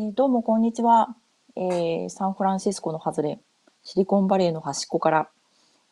[0.00, 1.16] えどうもこんにちは、
[1.56, 3.40] えーサンフランシスコの外れ、
[3.82, 5.28] シリコンバレーの端っこから、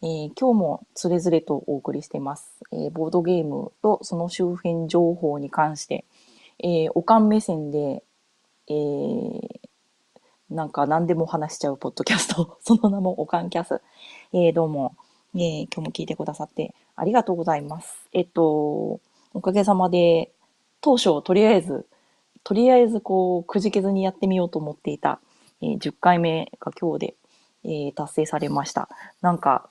[0.01, 2.61] えー今日もつれづれとお送りしています。
[2.71, 6.05] えーボードゲームとその周辺情報に関して、
[6.61, 8.05] えー、おかん目線で、
[8.69, 8.75] え
[10.51, 13.81] なんか何でも話しちゃうポッドキャスト、 その名もおかんキャス。
[14.33, 14.95] えどうも、
[15.35, 18.09] え今日も聞いてくださってありがとうございます。
[18.13, 19.01] えっと、
[19.35, 20.31] おかげさまで、
[20.81, 21.87] 当初とりあえず、
[22.47, 25.21] とりあえずこう、くじけずにやってみようと思っていた、
[25.61, 27.15] えー10回目が今日で、
[27.65, 28.89] えー達成されました。
[29.21, 29.69] なんか、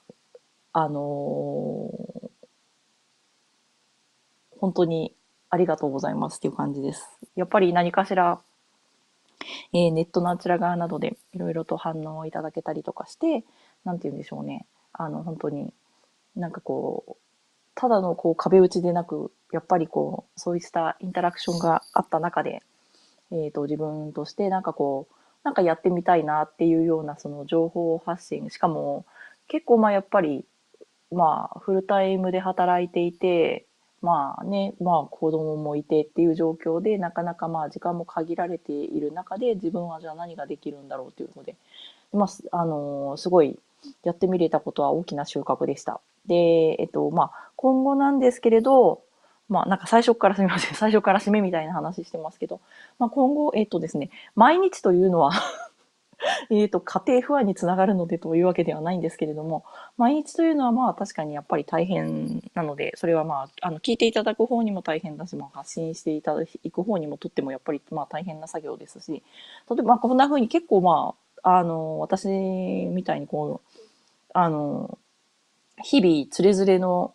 [0.73, 2.29] あのー
[4.59, 5.15] 本当に
[5.49, 7.17] ありがとうございますっていう感じです。
[7.37, 8.41] やっぱり何かしら、
[9.73, 13.45] えーネットのあちら側などでいろいろと反応をいただけたりとかして、
[13.85, 14.65] なんて言うんでしょうね。
[14.93, 15.73] あの、本当に、
[16.35, 17.13] なんかこう、
[17.75, 22.63] ただのこう壁打ちでなく、やっぱりこう、そういったインタラクションがあった中で、
[23.31, 29.05] えっ、と、自分としてなんかこう、なんかやってみたいなっていうようなその情報発信、しかも
[29.47, 30.45] 結構まあやっぱり、
[31.11, 33.65] まあフルタイムで働いていて、
[34.01, 41.55] まあね、まあ子供もいてっていう状況で、なかなかまあ時間も限られている中で、自分はじゃあ何ができるんだろうというので、
[42.13, 43.59] まあ、あのーすごい
[44.03, 46.01] やってみれたことは大きな収穫でした。
[46.27, 49.01] で、えっと、まあ、今後なんですけれど、
[49.47, 50.73] まあ、なんか最初からすみません。
[50.75, 52.61] 最初から締めみたいな話してますけど、
[52.99, 55.31] まあ、今後、えっとですね、毎日というのは
[56.49, 59.63] えっと、家庭不安につながるのでというわけではないんですけれども、
[59.97, 69.23] 毎日というのはまあ確かにやっぱり大変なので、それはまあ、あの、聞いていただく方にも大変だし、まあ、発信していただく方にもとってもやっぱりまあ大変な作業ですし、
[69.69, 73.77] 例えばこんな風に結構まあ、あの、私みたいにこう、
[74.33, 74.97] あの、
[75.83, 77.13] 日々つれづれの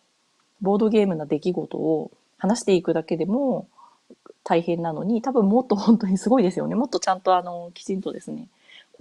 [0.61, 3.67] ボードゲームな出来事を話していくだけでも
[4.43, 6.75] 大変なのに、多分もっと本当にすごいですよね。
[6.75, 8.47] もっとちゃんとあの、きちんとですね、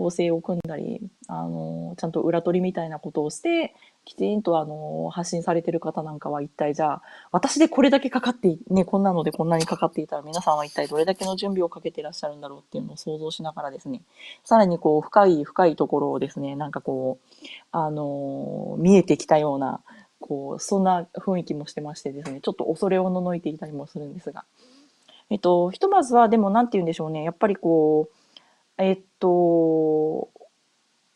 [0.00, 3.74] 構成を組んだり、あの、ちゃんと裏取りみたいなことをして、
[4.06, 7.02] きちんとあの、発信されてる方なんかは一体じゃあ、
[7.32, 14.00] 私でこれだけかかって、ね、こんなのでこんなにかかっていたら皆さんは一体どれだけの準備をかけてらっしゃるんだろうっていうのを想像しながらですね、
[14.42, 17.36] さらにこう、深い深いところをですね、なんかこう、
[17.70, 19.82] あの、見えてきたような、
[20.18, 24.44] こう、そんな雰囲気もしてましてですね、ちょっと恐れおののいていたりもするんですが。
[25.28, 27.22] えっと、ひとまずは、でも、なんて言うんでしょうね。
[27.22, 28.19] やっぱりこう、
[28.80, 30.30] えっと、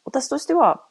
[0.04, 0.84] 私としては、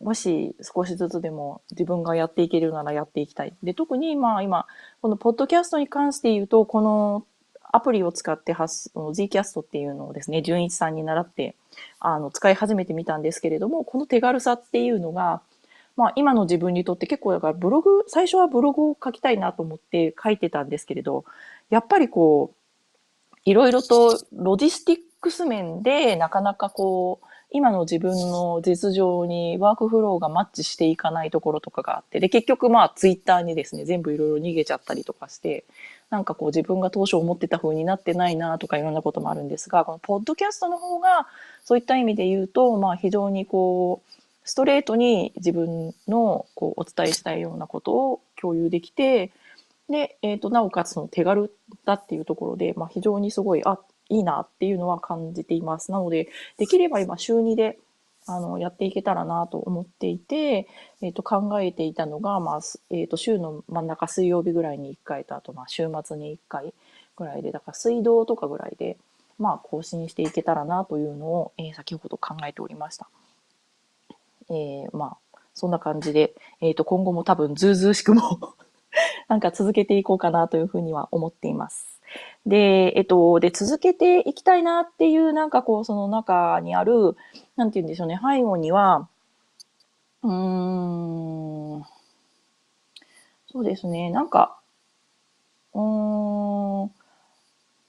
[0.00, 3.54] もし少しずつでも自分がやっていけるならやっていきたい。
[3.62, 4.66] で、特にまあ今、
[5.02, 7.24] このポッドキャストに関して言うと、この
[7.62, 11.54] アプリを使って発、Zcast っていうのをですね、純一さんに習って、
[12.00, 15.42] あの、使い始めてみたんですけれども、この手軽さっていうのが、
[15.96, 21.24] まあ今の自分にとって結構だからブログ、最初はブログを書きたいなと思って書いてたんですけれど、
[21.70, 22.56] やっぱりこう、
[23.44, 35.64] いろいろとロジスティックス面でなかなかこう、今の自分の実情にワークフローがマッチしていかないところとかがあって、で、結局まあツイッターにですね、全部いろいろ逃げちゃったりとかして、
[36.10, 41.26] なんかこう自分が当初思ってた風になってないなとかいろんなこともあるんですが、このポッドキャストの方が
[41.64, 44.12] そういった意味で言うと、まあ非常にこう、
[44.44, 49.30] ストレートに自分のこうお伝えしたいようなことを共有できて、
[49.88, 51.50] で、えっ、と、なおかつその手軽
[51.86, 53.78] だっていうところで、まあ非常にすごい、あ、
[54.08, 55.92] いいなっていうのは感じています。
[55.92, 57.78] なので、できれば今週2で、
[58.26, 60.68] あの、やっていけたらなと思っていて、
[61.00, 62.60] えっ、と、考えていたのが、まあ、
[62.90, 66.74] えっ、と、週の真ん中水曜日ぐらいに1回と、あと、まあ、週末に1回
[67.16, 68.98] ぐらいで、だから水道とかぐらいで、
[69.38, 73.08] まあ、更新していけたらなというのを、えー先ほど考えておりました。
[74.50, 78.54] えーまあ、そんな感じで、えっ、と、今後も多分、ずうずうしくも
[79.28, 81.87] なんか続けていこうかなというふうには思っています。
[82.46, 87.16] で、えっと、で、続けていきたいなっていう、なんかこう、その中にある、
[87.56, 89.08] なんて言うんでしょうね、背後には、
[90.22, 90.30] うー
[91.78, 91.84] ん、
[93.50, 94.60] そうですね、なんか、
[95.74, 95.80] うー
[96.86, 96.90] ん、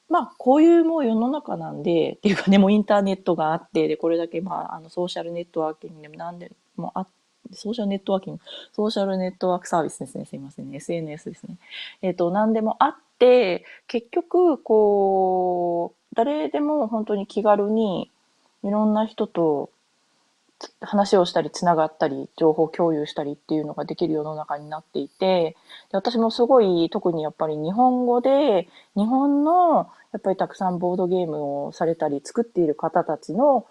[0.10, 7.08] まあ、こういうもう世の中なんで、っていうかね、もうインターネットがあって、で、これだけ、まあ、あの、ソーシャルネットワーキングでも何でもあっ
[7.54, 8.42] ソーシャルネットワーキング、
[8.74, 10.26] ソーシャルネットワークサービスですね。
[10.26, 10.78] すいませんね。
[10.78, 11.58] SNS ですね。
[12.02, 18.12] えっ、と、何でもあって、結局、こう、誰でも本当に気軽に、
[18.64, 19.70] いろんな人と
[20.82, 25.56] 話をしたり、つながったり、情報共有したりっていうのができる世の中になっていて、
[25.92, 33.66] で私もすごい、特にやっぱり日本語で、日本の、やっぱりたくさんボードゲームをされたり、作っている方たちの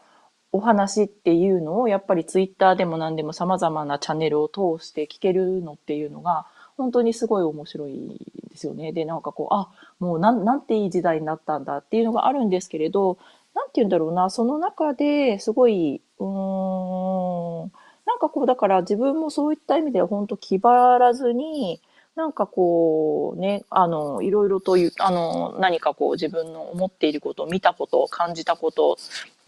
[0.52, 6.46] お話っていうのを、やっぱりツイッターでも何でも様々なチャンネルを通して聞けるのっていうのが、
[6.76, 8.18] 本当にすごい面白い
[8.50, 8.92] ですよね。
[8.92, 9.68] で、なんかこう、あ、
[9.98, 13.18] もうなん、なんていい時代になったんだっていうのがあるんですけれど、
[13.54, 17.72] なんて言うんだろうな、その中ですごい、うーん、
[18.06, 21.80] なんかこう、だから自分もそういった意味では本当気張らずに、
[22.18, 28.96] なんかこうね、あの、いろいろという、あの、何かこう自分の思っていること、見たこと、感じたこと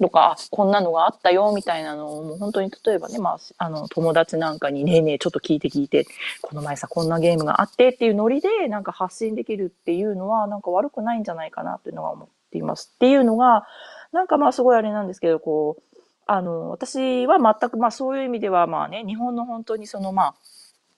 [0.01, 6.07] とか、こんなのがあったよ、みたいなのを、もう本当に例えばね、まあ、あの、友達なんかに、ねえねえ、ちょっと聞いて聞いて、
[6.43, 12.93] この前さ、こんなゲームがあってっていうノリで、なんか発信できるっていうのは、なんか悪くないんじゃないかなっていうのは思っています。
[12.95, 13.67] っていうのが、
[14.13, 20.35] なんかまあすごいあれなんですけど、こう、あの、私は全く、まあそういう意味ではまあね、日本の本当にそのまあ、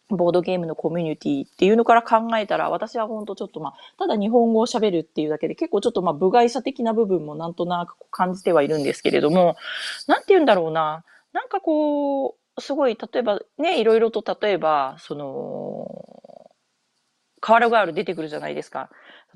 [0.09, 9.57] ボードゲームのコミュニティっていうのから考えたら、私は本当ちょっとまあ、ただ日本語を喋るっていうだけで結構ちょっとまあ、部外者的な部分もなんとなく感じてはいるんですけれども、
[10.07, 11.05] なんて言うんだろうな。
[11.33, 16.51] なんかこう、すごい、例えばね、いろいろと例えば、その、
[17.41, 18.91] カワラガール出てくるじゃないですか。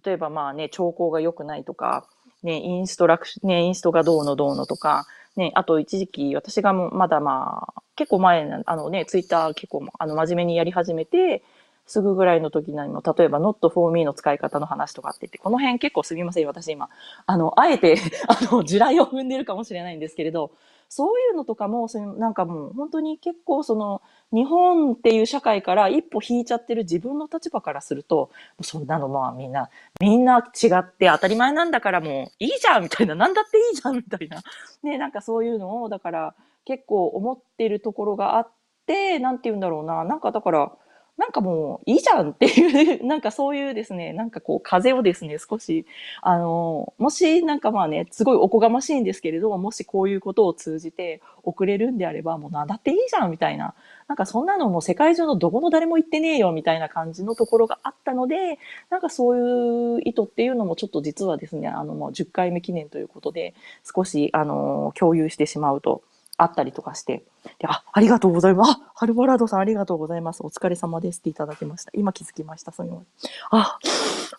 [0.04, 2.06] 例えばまあね、兆候が良くないとか、
[2.42, 11.42] ね、インストラクション、ね、インストがどうのどうのとか、ね、あと一時期私がまだまあ、結構前、あのね、ツイッター結構あの真面目にやり始めて、
[11.86, 16.88] すぐぐらいの時にも、例えば not for me の使い方の話とかって言って、この辺結構すみません、私今、
[17.26, 17.96] あの、あえて、
[18.28, 20.50] あの、地雷を踏んでるかもしれないんですけれど、
[20.88, 24.02] そういうのとかも、そのなんかもう本当に結構その、
[24.32, 28.30] 日本っていう社会から一歩引いちゃってる自分の立場からすると、
[28.62, 34.42] そんなのまあみんな、みんな違って当たり前なんだからもういいじゃんみたいな、なんだっていいじゃんみたいな。
[34.82, 36.34] ね、なんかそういうのを、だから
[36.64, 38.48] 結構思ってるところがあっ
[38.86, 40.04] て、なんて言うんだろうな。
[40.04, 40.72] なんかだから、
[41.16, 45.86] なんかもういいじゃんっていう、なんかそういうですね、 なんかこう風をですね、少し、
[46.20, 53.74] あの、もしなんかまあね、すごいおこがましいんですけれど、ももしこういうことを通じて送れるんであれば、もうなんだっていいじゃんみたいな、
[54.08, 58.58] なんかそんなのもう世界中のどこの誰も言ってねえよみたいな感じのところがあったので、
[58.90, 63.54] なんかそういう意図っていうのもちょっと実はですね、あのもう10回目記念ということで、
[63.84, 66.02] 少しあの、共有してしまうと。
[66.38, 67.24] あったりとかして、
[67.58, 68.72] で、あ、ありがとうございます。
[68.72, 70.42] あ、ハルバラードさんありがとうございます。
[70.44, 71.92] お疲れ様ですっていただきました。
[71.94, 72.72] 今気づきました。
[72.72, 73.30] すみません。
[73.50, 73.78] あ、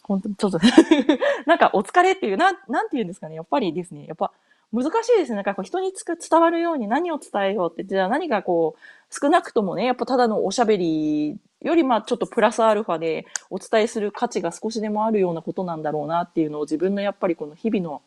[0.03, 0.59] 本当にちょっと
[1.45, 3.35] なんかお疲れっていう、な、なんて言うんですかね。
[3.35, 4.31] やっぱりですね、やっぱ
[4.73, 5.35] 難しいですね。
[5.35, 18.01] なんかこう人につく伝わるように何を伝えようって、じゃあ何がこう、少なくともね、やっぱただのおしゃべりよりまあちょっとプラスアルファでお伝えする価値が少しでもあるようなことなんだろうなっていうのを自分のやっぱりこの日々の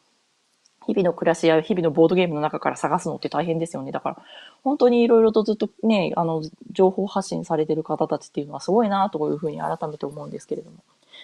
[0.91, 3.93] 日々の暮らしや日々のボードゲームの中から探すのって大変ですよね。
[3.93, 4.17] だから、
[4.65, 6.43] 本当にいろいろとずっとね、あの、
[6.73, 10.79] 情報発信されてる方たちっていうのはすごいなというふうに改めて思うんですけれども。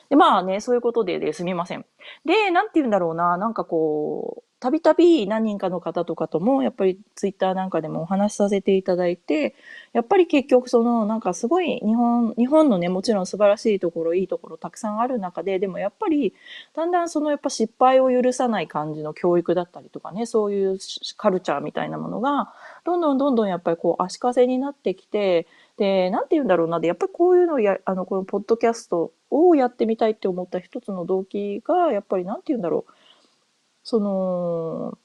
[0.09, 1.85] で、まあね、そういうことでですみません。
[2.25, 9.55] で、なんて言うんだろうな、なんかこう、たびたび何人かの方とかとも、やっぱりツイッターなんかでもお話しさせていただいて、
[9.93, 16.35] やっぱり結局その、なんかすごい日本、日本のね、もちろん素晴らしいところ、いいところたくさんある中で、でもやっぱり、
[16.75, 20.79] だんだんそのやっぱ失敗を許さない感じの教育だったりとかね、そういう
[21.19, 22.53] カルチャーみたいなものが、
[22.85, 32.93] どんどんどんどんやっぱりこう足かせになってきて、で、なんて言うんだろうな、で、やっぱりこういうのをや、あの、このポッドキャストをやってみたいって思った一つの動機が、やっぱりなんて言うんだろう、
[33.83, 34.99] その、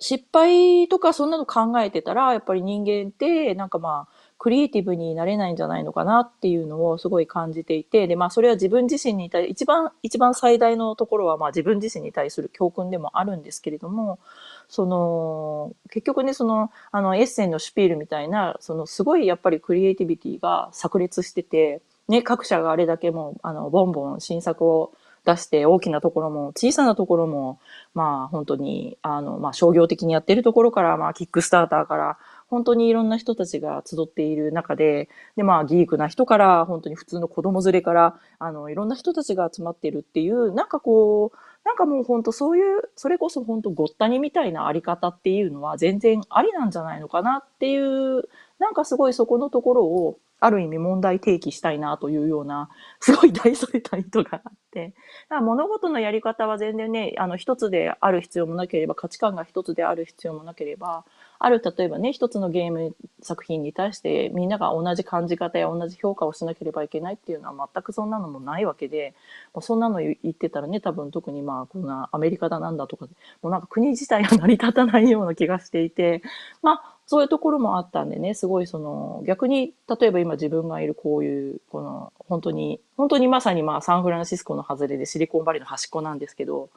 [0.00, 14.20] 失敗とかそんなの考えてたら、やっぱり人間ってなんかまあ、クリエイティブになれないんじゃないのかなっていうのをすごい感じていて、で、まあそれは自分自身に対、一番、一番最大のところはまあ自分自身に対する教訓でもあるんですけれども、
[14.68, 24.92] その、結局ね、その、あの、エッセンのシュピールみたいな、そのすごいやっぱりクリエイティビティが炸裂してて、ね、各社があれだけもう、あの、ボンボン新作を
[25.24, 27.58] 出して大きなところも小さなところも、
[27.94, 48.28] まあ本当に、あの、まあ商業的にやってるところから、まあキックスターターから、本当にいろんな人たちが集っている中で、で、まあ、ギークな人から、本当に普通の子供連れから、あの、いろんな人たちが集まってるっていう、なんかこう、なんかもう本当そういう、それこそ本当ごったにみたいなあり方っていうのは全然ありなんじゃないのかなっていう、
[48.58, 54.94] なんかすごいそこのところを、ある意味問題提起したいなというような、 すごい大それた意図があって、
[55.28, 61.04] だから物事のやり方は全然ね、あの一つである必要もなければ、価値観が一つである必要もなければ、
[61.40, 69.14] ある例えばね、一つのゲーム作品に対してみんなが同じ感じ方や同じ評価をしなければいけないっていうのは全くそんなのもないわけで、
[69.54, 73.06] もうそんなの言ってたらね、多分特にまあこんなアメリカだなんだとか、
[73.42, 76.22] もうなんか国自体が成り立たないような気がしていて、
[76.62, 86.68] まあそういうところもあったんでね、すごいその、逆に、例えば今自分がいるこういう、この、本当に、本当にまさにまあサンフランシスコの外れでシリコンバレーの端っこなんですけど、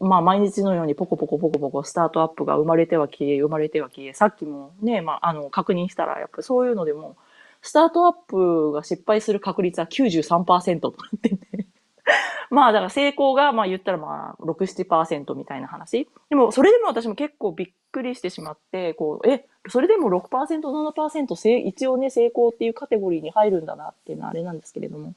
[0.00, 7.16] まあ毎日のようにポコポコポコポコスタートアップが生まれては消え、生まれては消え、さっきもね、まああの確認したら、やっぱそういうのでも、
[7.60, 11.66] スタートアップが失敗する確率は93%となってて、
[12.50, 16.08] まあだから成功が、まあ言ったらまあ6、7%みたいな話。
[16.30, 25.14] でもそれでも私も結構びっくりしてしまって、こう、え、それでも6%、7%成、一応ね、成功っていうカテゴリーに入るんだなっていうのはあれなんですけれども。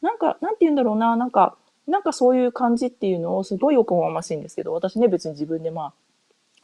[0.00, 1.56] なんか、なんて言うんだろうな、なんか、
[1.88, 5.92] なんかそういう感じっていうのをすごいおこがましいんですけど、私ね別に自分でまあ、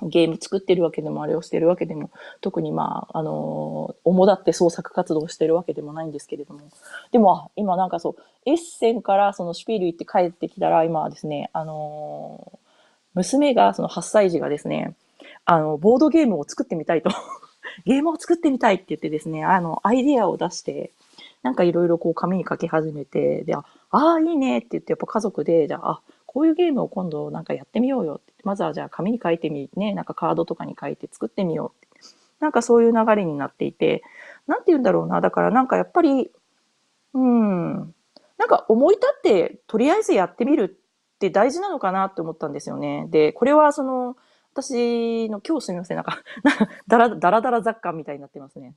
[0.03, 6.61] ゲーム作ってるわけでも、あれをしてるわけでも、特にまあ、あの、主だって創作活動してるわけでもないんですけれども。
[7.13, 12.59] でも、今なんかそう、エッセンからそのシュピール行って帰ってきたら、今はですね、あの、
[13.15, 14.95] 娘が、その8歳児がですね、
[15.45, 17.11] あの、ボードゲームを作ってみたいと
[17.87, 20.91] ゲームを作ってみたいって言ってですね、あの、アイデアを出して、
[21.45, 28.33] なんかいろいろこう紙に書き始めて、で、あ、あ、いいねって言って、やっぱ家族で、じゃあ、あ、こういうゲームを今度なんかやってみようよって。
[28.45, 31.89] まずはじゃあ紙に書いてみ、ね、なんかカードとかに書いて作ってみようって。
[32.41, 34.03] なんかそういう流れになっていて、
[34.47, 35.21] なんて言うんだろうな。
[35.21, 36.31] だからなんかやっぱり、
[37.13, 37.75] うん、
[38.39, 40.79] なんか思い立ってとりあえずやってみる
[41.15, 43.07] って大事なのかなって思ったんですよね。
[43.11, 44.17] で、これはその、
[44.55, 46.23] 私の今日すみません、なんか
[46.87, 48.75] だらだら雑感みたいになってますね。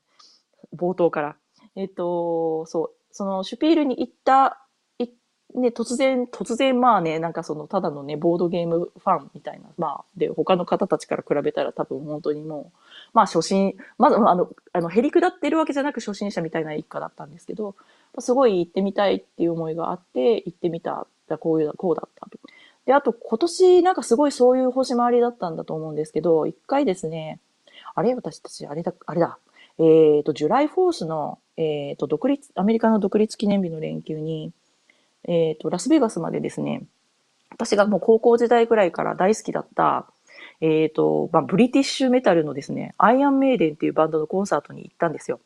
[0.76, 1.36] 冒頭から。
[1.78, 4.66] えっ、と、そう、そのシュピールに行った
[5.00, 5.08] い
[5.56, 12.80] ね、突然、突然まあね、なんかその、ただのね、ボードゲームファンみたいな、まあ、で、他の方たちから比べたら多分本当にもう、
[13.14, 17.76] まあ初心、まず、あの、あの、へりくだってるわけじゃなく初心者みたいな一家だったんですけど、
[18.20, 21.08] すごい行ってみたいっていう思いがあって、行ってみた、
[21.40, 22.38] こういう、こうだったと。
[22.88, 27.40] で、あと今年なんかすごいそういう星回りだったんだと思うんですけど、一回ですね、
[27.96, 28.16] あれ？
[28.16, 29.38] 私たち、あれだ、あれだ、
[29.78, 34.52] えっ、ー、と、ジュライフォースの、えっ、ー、と、独立、アメリカの独立記念日の連休に、
[35.28, 36.84] えっ、ー、と、ラスベガスまでですね、
[37.52, 40.08] 私がもう高校時代ぐらいから大好きだった、
[40.62, 45.40] えっ、ー、と、まあ、ブリティッシュメタルのですね、アイアンメイデンっていうバンドのコンサートに行ったんですよ。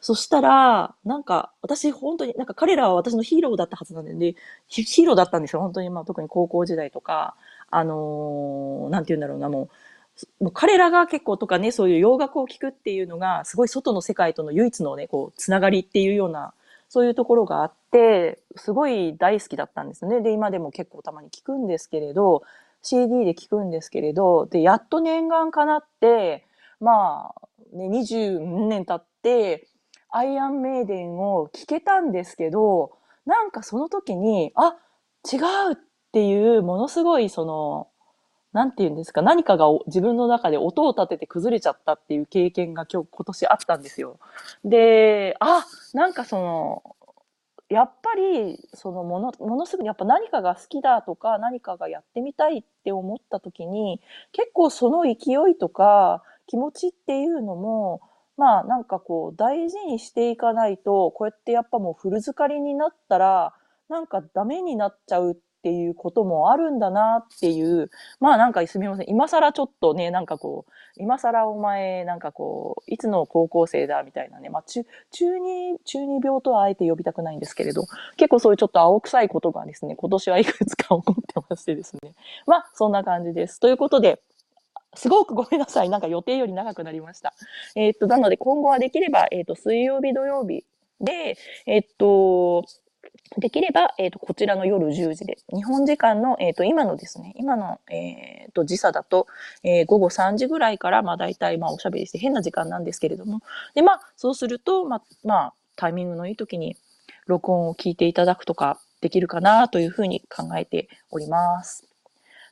[0.00, 4.34] そしたら、なんか、私本当に、なんか彼らは私のヒーローだったはずなんで、
[4.66, 5.60] ヒーローだったんですよ。
[5.60, 7.34] 本当に、まあ特に高校時代とか、
[7.70, 9.68] あのー、なんて言うんだろうな、もう、
[10.40, 16.54] もう彼らが結構とかね、そういう洋楽を聴くっていうのが、すごい外の世界との唯一のね、こう、つながりっていうような
[16.90, 20.22] そういうところがあって、すごい大好きだったんですね。
[20.22, 22.42] で、今でも結構たまに聞くんですけれど、
[22.82, 26.44] CD で聞くんですけれど、で、やっと念願かなって、
[26.80, 29.68] まあ、ね、20年経って、
[30.10, 32.90] アイアンメイデンを聞けたんですけど、
[33.24, 34.76] なんかその時に、あ、
[35.32, 35.76] 違うっ
[36.10, 37.86] ていうものすごいその、
[38.52, 44.18] なんて言うんですか、何かが自分の中で音を立てて崩れちゃったっていう経験が今日、今年あったんですよ。
[44.64, 45.64] で、あ、
[45.94, 46.96] なんかその、
[47.68, 54.00] やっぱり、そのもの、ものすごくやっぱ何かが好きだとか、何かがやってみたいって思った時に、
[54.32, 58.00] 結構その勢いとか気持ちっていうのも、
[58.36, 63.54] まあなんかこう大事にしていかないと、こうやってやっぱもう古漬かりになったら、
[63.88, 69.10] なんかダメになっちゃうっっていうこともあるんだなっていう、まあなんかすみません。
[69.10, 77.84] 今更ちょっとね、なんかこう、今更お前、なんかこう、いつの高校生だみたいなね、まあ中、中二、中二病とはあえて呼びたくないんですけれど、
[78.16, 82.14] 結構そういうちょっと青臭いことがですね、今年はいくつか起こってましてですね。
[82.46, 83.60] まあ、そんな感じです。
[83.60, 84.22] ということで、
[84.94, 85.90] すごくごめんなさい。
[85.90, 87.34] なんか予定より長くなりました。
[87.76, 90.64] えー、っと、なので今後はできれば、えー、っと、水曜日、土曜日
[91.00, 91.36] で、
[91.66, 92.64] えー、っと、
[93.38, 99.28] できれば、えっ、ー、と、こちらの夜10時で、日本時間の、えっ、ー、と、今のですね、今の、えっ、ー、と、時差だと、
[99.62, 103.40] え、午後3時ぐらいから、まあ、大体、まあ、おしゃべりして変な時間なんですけれども、
[103.74, 106.76] で、まあ、そうすると、まあ、まあ、タイミングのいい時に、
[107.26, 111.86] 録音を聞いていただくとか、できるかな、というふうに考えております。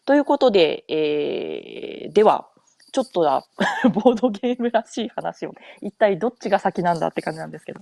[0.06, 2.48] ということで、えー、では、
[2.92, 3.44] ちょっとだ、
[3.92, 7.80] ボードゲームらしい話を、一体どっちが先なんだって感じなんですけど。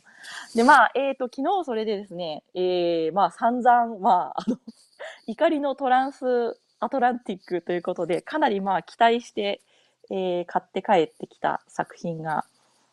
[0.54, 4.58] で、まあ、えっ、ー、と、昨日それでですね、えー、まあ、散々、まあ、あの、
[5.26, 9.60] 怒りのトランスアトランティックということで、かなりまあ、期待して、
[10.10, 12.44] えー、買って帰ってきた作品が、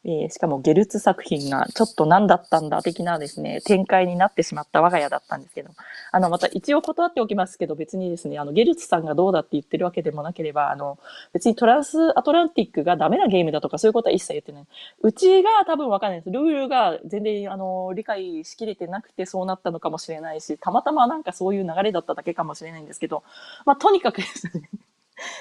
[0.05, 5.71] えー、しかもゲルツ作品がちょっと何だったんだ的なですね、展開になってしまった我が家だったんですけど、
[6.11, 10.99] あの、また一応断っておきますけど、別にですね、あの、ゲルツさんがどうだって言ってるわけでもなければ、あの、
[11.31, 14.65] 別にトランスアトランティックがダメなゲームだとかそういうことは一切言ってない。
[15.01, 16.31] うちが多分わかんないです。
[16.31, 23.23] ルールが全然、あの、理解しきれてなくてそうなったのかもしれないし、たまたまなんかそういう流れだっただけかもしれないんですけど、
[23.65, 24.69] まあ、とにかくですね、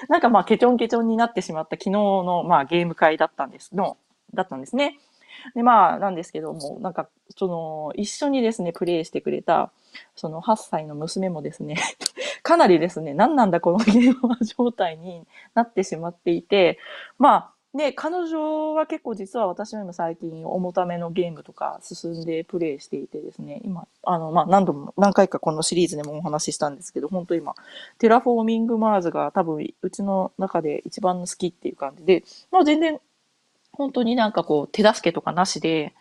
[0.09, 3.97] なんかまあ、ケチョンケチョンになってしまった昨日の、まあ、ゲーム会だったんですの、
[4.35, 4.99] だったんですね。
[5.55, 9.73] で、まあ、なんですけども、なんか、その、一緒にですね、プレイしてくれた、
[10.15, 11.77] その8歳の娘もですね、
[12.43, 16.79] かなりですね、何なんだこのゲームは状態になってしまっていて、
[17.19, 27.55] まあ、ね、彼女は結構実は私よりも最近重ためのゲームとか進んでプレイしていてですね、今、あの、まあ、何度も、何回かこのシリーズでもお話ししたんですけど、本当今、
[27.99, 33.01] Terraforming Mars が多分うちの中で一番好きっていう感じで、まあ全然、
[33.73, 35.95] 本当になんかこう手助けとかなしで、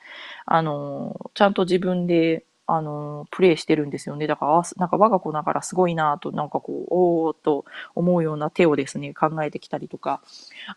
[0.46, 4.28] あの、ちゃんと自分であの、プレイしてるんですよね。
[4.28, 10.22] だから、なんか我が子ながらすごいなと、なんかこう、おーっと思うような手をですね、考えてきたりとか、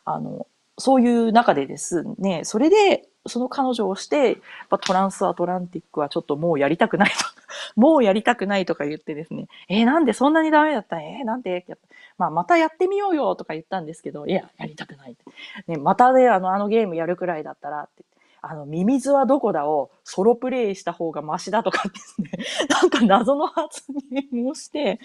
[0.05, 4.39] あの、そういう中でですね、それで、その彼女をして、
[4.83, 7.17] トランスアトランティックはちょっともうやりたくないと、
[7.81, 11.65] もうやりたくないとか言ってですね、えー、なんでそんなにダメだったえー、なんで？
[12.19, 15.17] まあ、またやってみようよとか言ったんですけど、いや、やりたくない。
[15.67, 18.05] ね、またね、あの、あのゲームやるくらいだったらって。
[18.47, 22.31] あの、ミミズはどこだをソロプレイした方がマシだとかですね、
[22.69, 25.01] なんか謎の発言をして、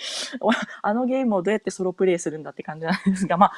[0.82, 3.52] あのゲームをどうやってソロプレイするんだって感じなんですが、まあ、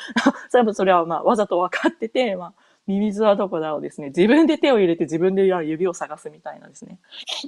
[0.50, 2.54] そ れそれはまあ、わざと分かってて、まあ、
[2.86, 7.00] ミミズはどこだをですね、自分で手を入れて自分で指を探すみたいなですね、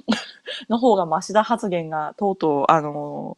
[0.68, 3.36] の方がマシだ発言がとうとう、あの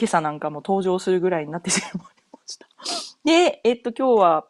[0.00, 1.92] 今朝なんかも登場するぐらいになってしまい
[2.32, 2.66] ました。
[3.22, 4.46] で、えっと、今日は、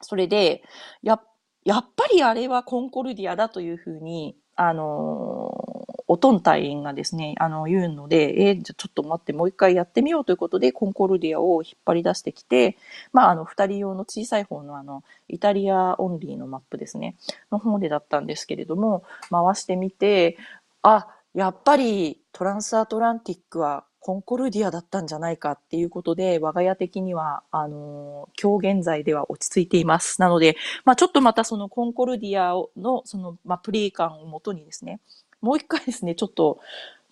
[0.00, 0.62] それで、
[1.02, 1.20] や
[1.64, 12.76] やっぱりあれはコンコルディアだというふうに、あの、おとん隊員がですね、あの、言うので、えー、じゃちょっと待って、もう一回やってみようということで、コンコルディアを引っ張り出してきて、
[13.12, 17.16] まあ、あの、二人用の小さい方のあの、イタリアオンリーのマップですね、
[17.50, 20.36] の方でだったんですけれども、回してみて、
[20.82, 30.20] あ、やっぱりトランスアトランティックはコンコルディアだったんじゃないかっていうことで、我が家的には、あの、今日現在では落ち着いています。
[30.20, 35.00] なので、まあちょっとまたそのコンコルディアの、その、まあプレイ感をもとにですね、
[35.40, 36.60] もう一回ですね、ちょっと、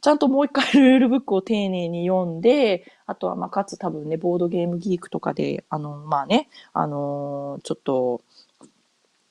[0.03, 8.21] ちゃんともう一回 ルールブックを丁寧に読んで、あとは、まあ、かつ多分ね、ボードゲームギークとかで、あの、まあね、あの、ちょっと、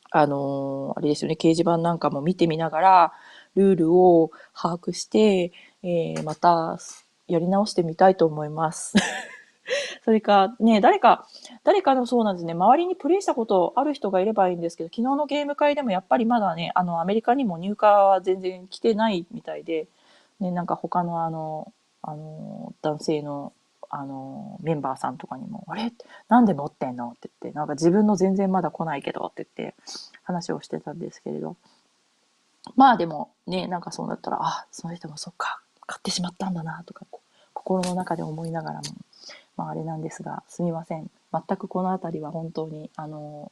[0.10, 3.14] あの、あれですよね、掲示板なんかも見てみながら、
[3.54, 5.52] ルールを把握して、
[5.84, 6.80] えー、また、
[7.32, 8.96] やり直してみたいと思います。
[10.04, 11.28] それか、ね、誰か、
[11.64, 19.88] 誰かのそうなんですね、周りにプレイしたことある人がいればいいんですけど、昨日のゲーム会でもやっぱりまだね、あの、アメリカにも入荷は全然来てないみたいで、
[20.40, 23.54] ね、なんか他のあの、あの、男性の、
[23.90, 25.92] あの、メンバーさんとかにも、あれ？
[26.30, 27.10] なんで持ってんの？
[27.10, 29.76] って言って、なんか自分の全然まだ来ないけどって言って
[30.24, 31.56] 話をしてたんですけれど。
[32.76, 37.06] まあでもね、なんかそうなったら、あ、その人もそっか、買ってしまったんだなとか、
[37.54, 38.84] 心の中で思いながらも、
[39.58, 41.12] まあ、あれなんですが、すみません。
[41.34, 43.52] 全くこの辺りは本当に、あの、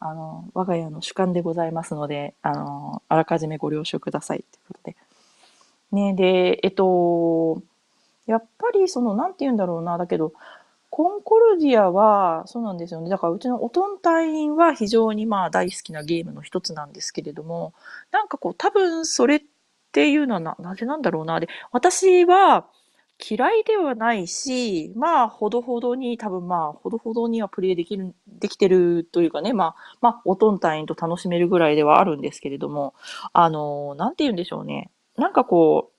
[0.00, 4.96] あの、我が家の主観でございますので、あの、あらかじめご了承くださいということで。
[5.92, 7.62] ね、で、えっと、
[8.26, 10.32] やっぱりその、なんて言うんだろうな、だけど、
[10.90, 13.10] コンコルディアは、そうなんですよね。
[13.10, 17.74] だからうちのオトン隊員は非常にまあ大好きなゲームの一つなんですけれども、
[18.10, 19.46] なんかこう多分それって
[19.96, 21.40] ていうのはな、なぜなんだろうな。
[21.40, 22.66] で、私は、
[23.18, 32.92] 嫌いではないし、まあ、ほどほどに、多分まあ、ほどほどにはプレイできる、できてるというかね、まあ、まあ、おとん隊員と楽しめるぐらいではあるんですけれども、
[33.32, 34.90] あの、なんて言うんでしょうね。
[35.16, 35.92] なんかこ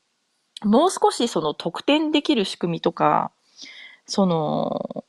[0.64, 3.32] う、もう少しその得点できる仕組みとか、
[4.06, 5.06] その、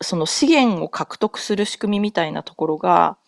[0.00, 3.18] その資源を獲得する仕組みみたいなところが、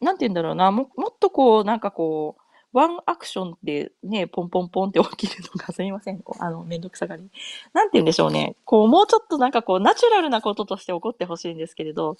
[0.00, 2.43] なんて言うんだろうな、ももっとこう、なんかこう、
[2.74, 6.20] ワンアクションでね、ポンポンポンって起きるのがすみません。
[6.40, 7.30] あの、めんどくさがり。
[7.72, 8.56] なんて言うんでしょうね。
[8.64, 12.16] こう、もうちょっとなんかこう、ナチュラルなこととして起こってほしいんですけれど、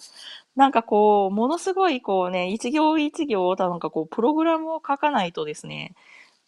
[0.55, 5.97] なんかこう、ものすごいこうね、一行一行、なんかこう、プログラムを書かないとですね、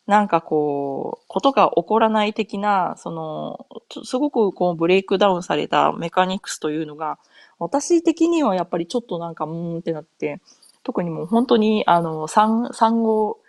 [0.07, 3.67] なんかこう、ことが起こらない的な、その、
[4.05, 7.19] すごくこう、ブレイクダウンされたメカニクスというのが、
[7.59, 10.41] 私的にはやっぱりちょっとなんか、うーんってなって、
[10.85, 13.41] 特にもう本当に、あの、産、産後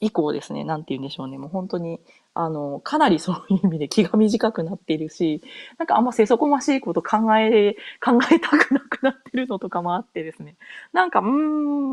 [0.00, 2.00] 以降ですね、なんて言うんでしょうね、もう本当に、
[2.34, 5.40] あの、かなりそういう意味で気が短くなっているし、
[5.78, 10.56] なんかあんませそこましいこと考え、考えたくなくなってるのとかもあってですね。
[10.92, 11.26] なんか、うー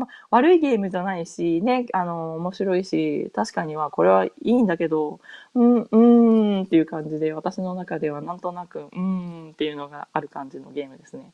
[0.04, 5.20] ん、悪いゲームじゃないし、ね、あの、面白いし、確かにはこれはいいんだけど、
[5.54, 11.32] うん、うーんっていう感じで、私の中ではなんとなく、うーんっていうのがある感じのゲームですね。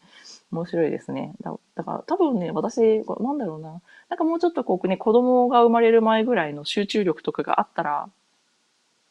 [0.53, 1.35] 面白いですね。
[1.43, 2.81] だだから多分ね、私、
[3.21, 3.81] なんだろうな。
[4.09, 8.09] なんかもうちょっとこうね、子供が生まれる前ぐらいの集中力とかがあったら、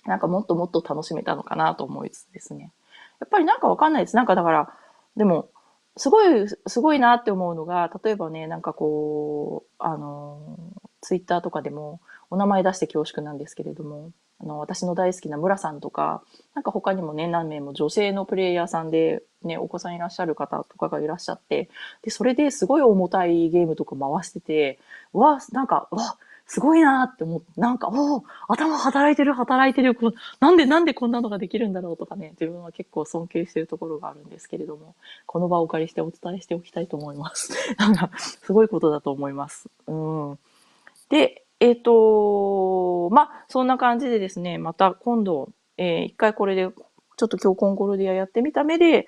[0.06, 2.72] なんかもっともっと楽しめたのかなと思いつつですね。
[3.20, 4.16] やっぱりなんかわかんないです。
[4.16, 4.74] なんかだから、
[5.16, 5.50] でも、
[5.98, 10.58] すごい、すごいなって思うのが、例えばね、なんかこう、あの、
[11.02, 12.00] ツイッターとかでも、
[12.30, 16.24] お名前出して恐縮なんですけれども、あの、私の大好きな村さんとか、
[16.56, 21.70] なんか他にもね、何名も女性のプレイヤーさんで、ね、お子さんいらっしゃる方とかがいらっしゃって、
[22.02, 24.80] で、それですごい重たいゲームとか回してて、
[25.14, 26.18] わ、なんか、わ、
[26.50, 34.96] すごいなって思って、なんか、お頭働いてる、働いてる、こなんで、なんでこんなのができるんだろうとかね、自分は結構尊敬してるところがあるんですけれども、
[35.28, 37.54] この場をお借りしてお伝えしておきたいと思います。
[37.78, 39.70] なんか、すごいことだと思います。
[39.86, 40.40] うん。
[41.10, 46.70] で、えっ、ー、とまあ、そんな感じでですね、また今度、えー、一回これで、
[47.18, 49.08] ちょっと今日コンコルディアやってみた目で、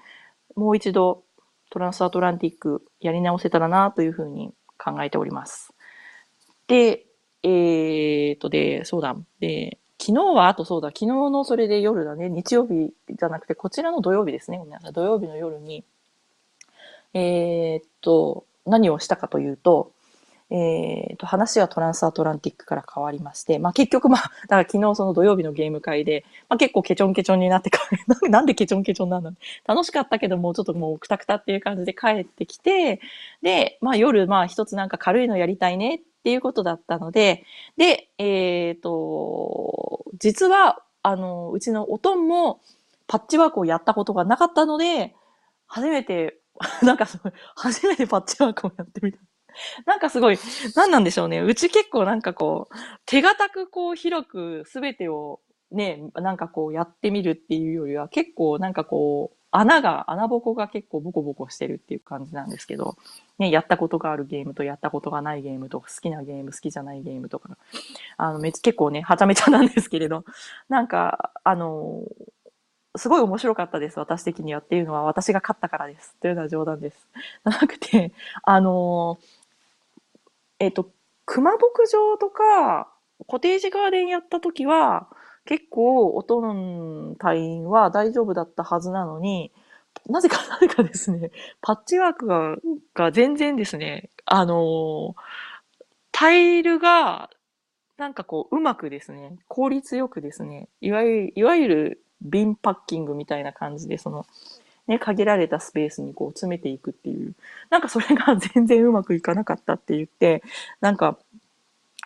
[0.56, 1.24] もう一度
[1.70, 5.74] トランスアトランティックやり直せたらなというふうに考えております。
[6.68, 7.06] で、
[7.44, 9.16] えー、とで、そうだ。
[9.40, 14.58] で、昨日は、あとそうだ、昨日のそれで夜だね、日曜日じゃなくて、こちらの土曜日ですね。
[14.58, 14.94] ごめんなさい。
[14.94, 15.86] 土曜日の夜に、
[17.14, 19.92] えー、っと、何をしたかというと、
[20.54, 27.72] えー、と、話はトランスアトランティックから変わりまして、まあ結局まあ、 だから昨日その土曜日のゲーム会で、まあ結構ケチョンケチョンになって
[28.30, 29.32] なんでケチョンケチョンなんだ
[29.66, 33.00] 楽しかったけどもうちょっともうくたくたっていう感じで帰ってきて、
[33.42, 37.46] で、まあ夜まあ一つなんか軽いのやりたいねっていうことだったので、
[37.78, 42.62] で、えっ、ー、と、実は、あの、うちのおとんも
[43.08, 45.16] パッチワークをやったことがなかったので、
[45.66, 46.40] 初めて、
[46.84, 49.20] なんかすごい、初めてパッチワークをやってみた。
[49.86, 50.38] なんかすごい、
[50.76, 51.40] 何なんでしょうね。
[51.42, 55.40] うち結構なんかこう、手堅くこう広く全てを
[55.72, 62.96] ね、なんかこうやってみるっていうよりは結構なんかこう、穴が、穴ぼこが結構ボコボコしてるっていう感じなんですけど、
[63.38, 67.58] ね、やったことがあるゲームとやったことがないゲームとか、好きなゲーム、好きじゃないゲームとか、
[68.18, 70.24] あの、めっちゃ結構ね、はちゃめちゃなんですけれど、
[70.70, 72.04] なんか、あの、
[72.96, 76.16] すごい面白かったです、私的にはっていうのは私が勝ったからです。
[76.22, 77.08] というのは冗談です。
[77.44, 79.20] なくて、あの、
[80.62, 80.92] えっ、と、
[81.26, 82.94] 熊牧場とか、
[83.26, 85.08] コテージガーデンやった時は、
[85.46, 89.52] 結構、おとん隊員は大丈夫だったはずなのに、
[90.08, 92.58] なぜか、 なぜかですね、パッチワークが、
[92.94, 95.16] が全然ですね、あの
[96.12, 97.32] タイルが、
[97.98, 104.28] なんかこう、うまくですね、効率よくですね、いわゆる、いわゆる、瓶パッキングみたいな感じで、その、
[104.88, 107.34] ね、限られたスペースにこう詰めていくっていう、
[107.70, 110.44] なんかそれが 全然うまくいかなかったって言って、
[110.82, 111.18] なんか、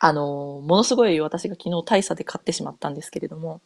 [0.02, 3.62] あの、ものすごい私が昨日大差で買ってしまったんですけれども、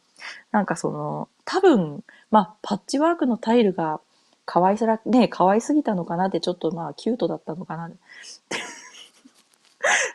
[0.52, 4.00] なんかその、多分、まあ、パッチワークのタイルが
[4.44, 7.90] 可愛さら、ね、可愛すぎたのかなって、ちょっとまあ、キュートだったのかな。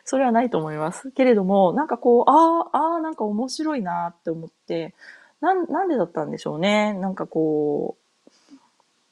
[0.04, 1.10] それはないと思います。
[1.10, 4.94] けれども、なんかこう、ああ、ああ、なんか面白いなって思って、
[5.40, 6.94] なん、なんでだったんでしょうね。
[6.94, 8.02] なんかこう、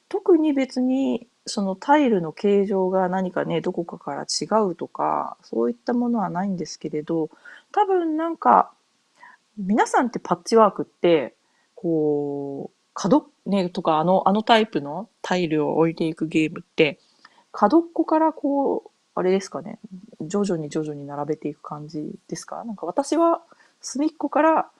[0.09, 7.31] 特に別にそのタイルの形状が何かね、どこかから違うとか、そういったものはないんですけれど、
[7.73, 8.71] 多分なんか、
[9.59, 11.35] 皆さんってパッチワークって、
[11.75, 16.99] こう、角、ね、とかあの、あのタイプのタイルを置いていくゲームって、
[17.53, 19.79] 角っこからこう、あれですかね、
[20.23, 22.65] 徐々に徐々に並べていく感じですか？
[22.65, 23.43] なんか私は
[23.81, 24.71] 隅っこから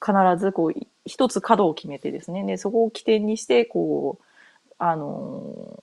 [0.00, 4.24] 必ずこう、一つ角を決めてですね、で、そこを起点にして、こう、
[4.84, 5.80] あの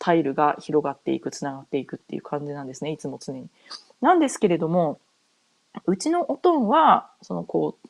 [0.00, 3.48] タイルが広がっていく、つながっていくっていう感じなんですね、いつも常に。
[4.00, 4.98] なんですけれども、
[5.86, 7.88] うちのおとんは、そのこう、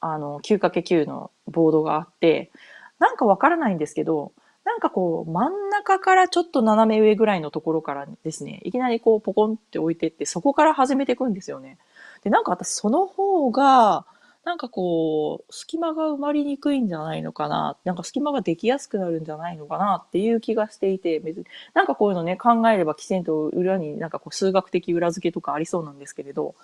[0.00, 2.50] あの、9×9 のボードがあって、
[2.98, 4.32] なんかわからないんですけど、
[4.64, 11.78] なんかこう、真ん中からちょっと斜め上ぐらいのところからですね、いきなりこう、ポコンって置いてって、そこから始めていくんですよね。
[12.24, 14.04] で、なんか私その方が、
[14.44, 26.56] なんかこう、隙間が埋まりにくいんじゃないのかな、なんか隙間ができやすくなるんじゃないのかなっていう気がしていて、別に、なんかこういうのね、考えればきちんと裏になんかこう数学的裏付けとかありそうなんですけれど、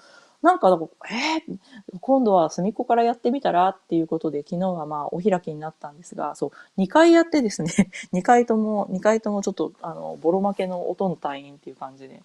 [0.43, 0.69] なんか、
[1.11, 1.59] えー、
[2.01, 12.23] 今度は隅っこからやってみたらっていうことで、昨日はまあお開きになったんですが、そう、2回やってですね、 2回とも、2回ともちょっと、あの、ボロ負けの音の隊員っていう感じで、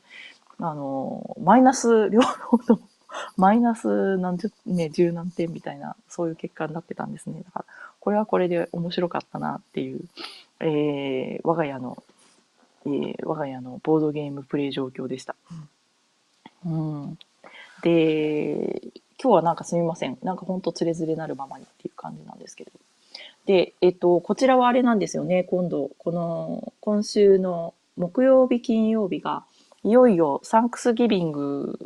[0.60, 2.82] あの、マイナス両方とも
[3.38, 7.42] マイナス何十、ね、十何点みたいな、そういう結果になってたんですね。
[7.44, 7.66] だから、
[8.00, 10.02] これはこれで面白かったなっていう、
[10.60, 12.04] えー、我が家の、
[12.86, 15.36] えー、我が家のボードゲームプレイ状況でした。
[16.66, 17.18] うん。
[17.82, 18.82] で、
[19.22, 20.18] 今日はなんかすみません。
[20.24, 22.72] なんかほんとつれづれなるままにっていう感じなんですけど。
[23.46, 25.44] で、えっと、こちらはあれなんですよね。
[25.44, 29.44] 今度、この、今週の木曜日、金曜日が、
[29.84, 31.78] いよいよサンクスギビング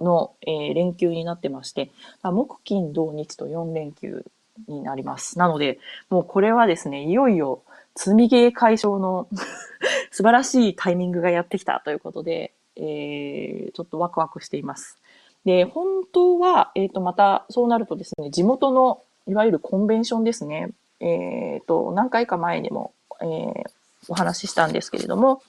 [0.00, 1.90] の、えー、連休になってまして、
[2.22, 4.24] 木、金、土、日と4連休
[4.68, 5.38] になります。
[5.38, 7.62] なので、もうこれはですね、いよいよ
[7.96, 9.28] 積みゲー解消の
[10.10, 14.98] 素晴らしいタイミングがやってきたということで、えー、ちょっとワクワクしています。
[15.44, 20.70] で、本当は、えっ、と、また、そうなるとですね、地元の、いわゆるコンベンションですね。
[21.00, 23.64] えっ、と、何回か前にも、えー、
[24.08, 25.42] お話ししたんですけれども、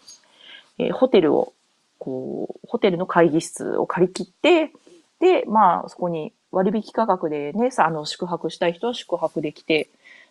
[0.78, 1.54] えー、ホテルを、
[2.02, 4.72] こう、ホテルの会議室を借り切って、
[5.20, 9.88] で、まあ、そこに割引価格でね、さ、あの、宿泊したい人は宿泊できて、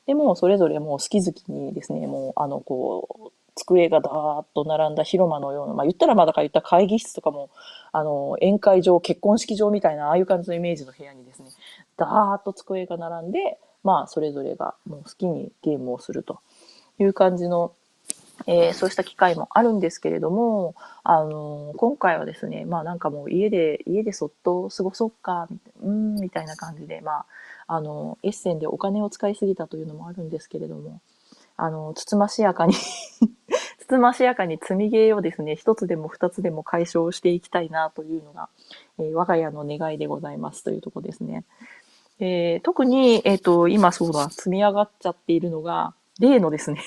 [0.07, 7.51] でも、それぞれもう好き好きにですね、もう、あの、こう、机がダーッと並んだ広間のような、まあ言ったらまあだから言った会議室とかも、
[7.93, 11.51] あの、宴会場、結婚式場みたいな、ああいう感じのイメージの部屋にですね、
[11.97, 16.41] ダーッと机が並んで、まあそれぞれがもう好きにゲームをすると
[16.99, 17.73] いう感じの、
[18.47, 20.75] えー、そうした機会もあるんですけれども、
[21.05, 25.49] あのー、今回はですね、まあなんかもう家で、家でそっと過ごそっか、
[25.83, 27.27] うん、みたいな感じで、まあ、
[27.67, 31.01] あの、エッセンでお金を使いすぎたというのもあるんですけれども、
[31.57, 32.73] あの、つつましやかに
[33.79, 38.49] つつましやかに積みゲーをですね、一つでも二つでも解消していきたいなというのが、
[38.99, 41.45] えー、我が家の願いでございますというとこですね。
[42.19, 46.83] えー、特に、えっ、ー、と、今そうだ、積み上がっちゃっているのが、例のですね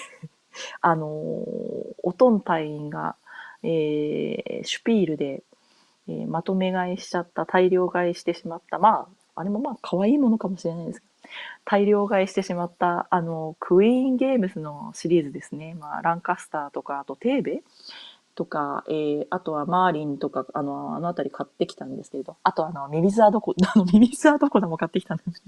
[0.82, 3.16] あのおとん隊員が、
[3.64, 5.44] えー、シュピールで、
[6.08, 11.14] えー、まとめ買いしちゃった、大量買いしてしまった、まあ、あれもまあ可愛いものかもしれないですけど、
[11.66, 15.76] 大量買いしてしまった、あの、クイーンゲームズのシリーズですね。
[15.80, 17.64] まあ、ランカスターとか、あとテーベ
[18.36, 25.42] とか、えー、あとはマーリンとか、あの、あのあたり買ってきたんですけれど、あと あの、ミミズはどこ、あの、ミミズはどこだも買ってきたんです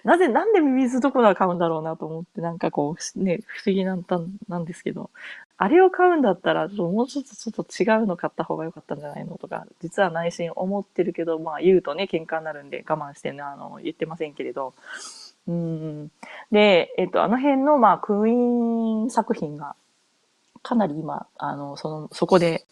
[0.04, 4.04] なぜ、なんでミミズどこだ買うんだろうなと思って、なんかこう、ね、不思議なん
[4.48, 5.10] なんですけど、
[5.56, 14.74] あれを買うんだったら、もうちょっとちょっと違うの買った方が良かったんじゃないのとか、実は内心思ってるけど、まあ言うとね、喧嘩になるんで我慢してね、あの、言ってませんけれど。
[15.48, 16.10] うん。
[16.52, 19.74] で、えっと、あの辺の、まあ、クイーン作品が、
[20.62, 22.66] かなり今、あの、その、そこで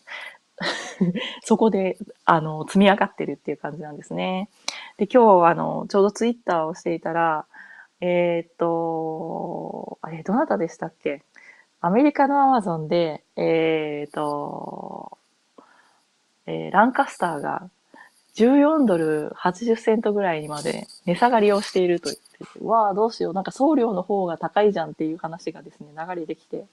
[1.45, 4.49] そこで、あの、積み上がってるっていう感じなんですね。
[4.97, 7.47] で、今日、あの、ちょうどツイッターをしていたら、
[8.01, 11.23] えー、っと、あれ、どなたでしたっけ？
[11.81, 15.19] アメリカのアマゾンで、えっ、と、
[16.47, 17.69] えー、ランカスターが
[18.37, 23.33] 14ドル80セントぐらいにまで値下がりをしていると言ってて、わあ、どうしよう。
[23.33, 26.67] なんか送料の方が高いじゃんっていう話がですね、流れてきて、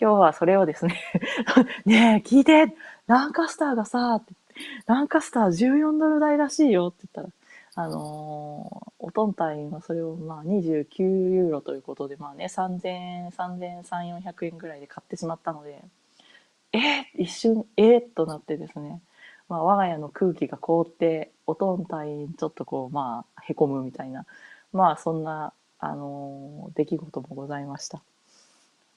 [0.00, 1.00] 今日はそれをですね
[1.84, 2.74] ねえ、聞いて
[3.06, 4.20] ランカスターがさ、
[4.86, 15.84] ランカスター14ドル台らしいよって言ったら、あのー、おとんたいはそれをまあ29ユーロということで、まあね、3000、3300、400円ぐらいで買ってしまったので、
[16.72, 19.00] えー、一瞬、えー、となってですね、
[19.48, 24.26] まあ我が家の空気が凍って、おとんたいちょっとこう、まあ、へこむみたいな、
[24.72, 28.02] まあそんな、あのー、出来事もございました。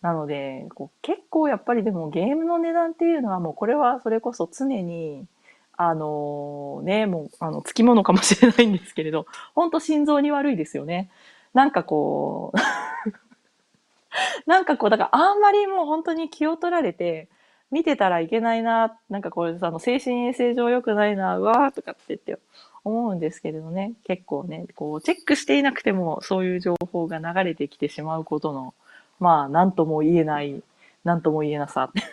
[0.01, 5.25] なので、こう結構やっぱりでもゲームの値段っていうのはもうこれはそれこそ常に、
[5.73, 11.09] あのね、もう、あの、つきものかもしれないんですけれど、ほんと心臓に悪いですよね。
[11.53, 12.57] なんかこう
[14.45, 17.29] なんかこう、だからあんまりもう本当に気を取られて、
[17.71, 22.39] 見てたらいけないな、なんかこれ、あの、精神衛生上良くないな、うわーとかって言って
[22.83, 28.73] 思うんですけれどね、結構ね、こう、チェックしていなくても、そういう情報が流れてきてしまうことの、
[29.19, 30.63] まあ、なんとも言えない、
[31.03, 31.91] なんとも言えなさ。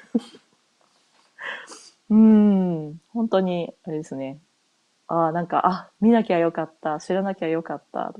[2.11, 4.38] うん、本当に、あれですね。
[5.09, 8.14] ああ、なんか、あ、見なきゃよかった、知らなきゃよかった、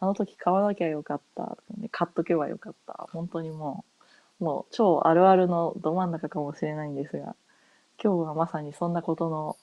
[0.00, 1.58] あの時買わなきゃよかった、
[1.90, 3.06] 買っとけばよかった。
[3.12, 3.84] 本当にも
[4.40, 7.36] う、もう超あるあるのど真ん中かもしれないんですが、
[8.02, 9.56] 今日はまさにそんなことの、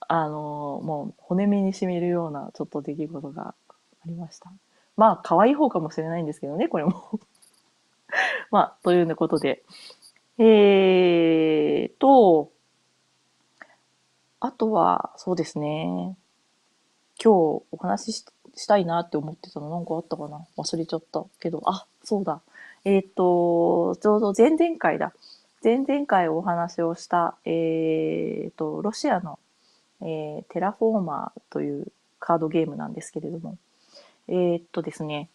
[0.00, 3.74] あの、もう骨身に染みるようなちょっと出来事があ
[4.06, 4.50] りました。
[4.96, 7.20] まあ、可愛い方かもしれないんですけどね、これも
[8.50, 9.64] まあ、というようなことで。
[10.38, 12.50] えーと、
[14.40, 16.16] あとは、そうですね。
[17.22, 20.46] 今日お話ししたいなって思ってたのなんかあったかな？
[20.56, 22.40] 忘れちゃったけど、あ、そうだ。
[22.84, 25.12] えっ、ー、と、ちょうど前々回だ。
[25.62, 29.40] 前々回お話をした、えっ、ー、と、ロシアの、
[30.00, 31.88] えー、テラフォーマーという
[32.20, 33.58] カードゲームなんですけれども、
[34.28, 35.28] えっ、とですね、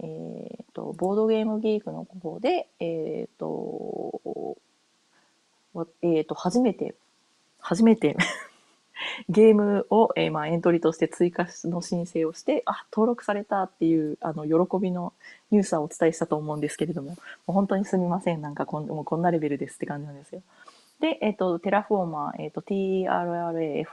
[0.00, 4.56] えっ、と、 BoardGameGeek の方で、えっ、と、
[6.02, 6.94] えっ、と、初めて
[7.60, 8.16] 初めて
[9.28, 15.12] ゲームを、えー、まあ、エントリーとして追加の申請をして、あ、登録されたっていう、あの、喜びの
[15.50, 17.16] ニュースはお伝えしたと思うんですけれども、も
[17.48, 18.40] う本当にすみません。
[18.40, 20.42] なんかこん、もうこんなレベルですって感じなんですよ。
[21.00, 23.86] で、えっ、ー、と、テラフォーマー、えっ、ー、と、 TERRAFORMER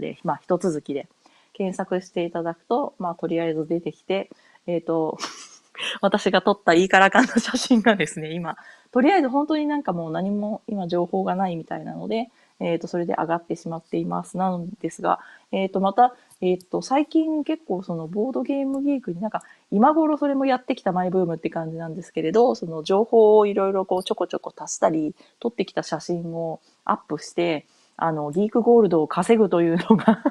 [0.00, 1.08] で、まあ、一続きで
[1.52, 4.30] 検索していただくと、まあ、とりあえず出てきて、
[4.66, 5.18] えっ、ー、と、
[6.00, 8.56] 私が撮ったいいからかんの写真がですね、今、
[8.92, 14.36] とりあえず本当になんかもう何も今情報がないみたいなので、えっ、と、それで上がってしまっています。
[14.36, 15.18] なんですが、
[15.50, 30.22] えっ、と、また、えっ、と、最近結構そのボードゲームギークになんか、今頃それもやってきたマイブームって感じなんですけれど、その情報をいろいろこうちょこちょこ足したり、撮ってきた写真をアップして、あの、ギークゴールドを稼ぐというのが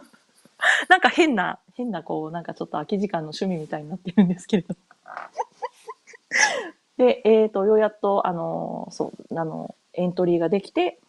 [0.89, 4.75] なんか変な、変なこう、なんかちょっと空き時間の趣味みたいになってるんですけれど。
[6.97, 10.99] で、えっ、ー、と、ようやっと、あの、そう、あの、エントリーができて、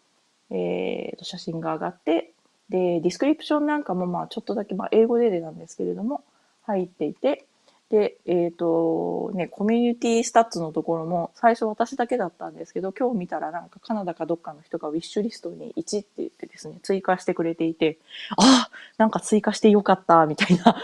[0.49, 2.31] えっ、ー、と、写真が上がって、
[2.69, 6.23] で、 description なんかも、まあ、ちょっとだけ、まあ、英語でなんですけれども、
[6.63, 7.45] 入っていて、
[7.93, 17.99] で、えっ、ー、と、ね、 community stats のところも、最初私だけだったんですけど、今日見たらなんかカナダかどっかの人がウィッシュリストに1って言ってですね、追加してくれていて、
[18.35, 20.75] あなんか追加してよかった、みたいな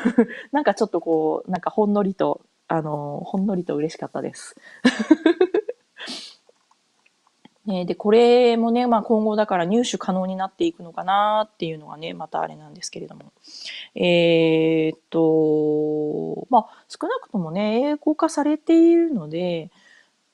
[0.52, 4.56] なんかちょっとこう、なんかほんのりと、あの、ほんのりと嬉しかったです。
[7.66, 13.32] ね、で、これもね、まあ今後だから入手可能になっていくのかなっていうのがね、またあれなんですけれども。
[13.94, 19.70] えー、っと、まあ少なくともね、英語化されているので、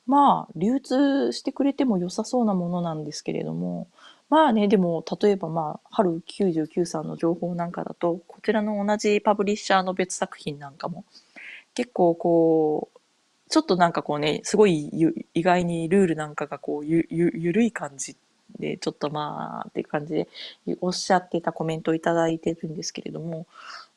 [0.06, 3.86] まあ流通してくれても良さそうなものなんですけれども、
[4.30, 11.04] まあね、でも、例えばまあ、春99さんの情報なんかだと、こちらの同じパブリッシャーの別作品なんかも、
[11.74, 12.99] 結構こう、
[13.50, 14.90] ちょっとなんかこうね、すごい
[15.34, 18.16] 意外にルールなんかがこうゆ、ゆ、ゆるい感じ
[18.58, 20.28] で、ちょっとまあ、っていう感じで
[20.80, 23.46] おっしゃってたコメントをいただいてるんですけれども、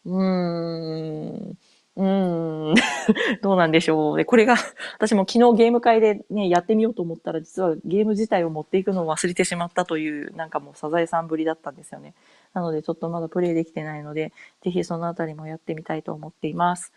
[0.05, 1.57] うーん、
[1.95, 2.75] うーん、
[3.43, 4.17] どうなんでしょう。
[4.17, 4.55] で、これが、
[4.97, 12.15] 私も昨日ゲーム会でね、やってみようと思ったら、実はゲーム自体を持っていくのを忘れてしまったという、なんかもうサザエさんぶりだったんですよね。
[12.55, 16.91] なので、ちょっとまだプレイできてないので、ぜひそのあたりもやってみたいと思っています。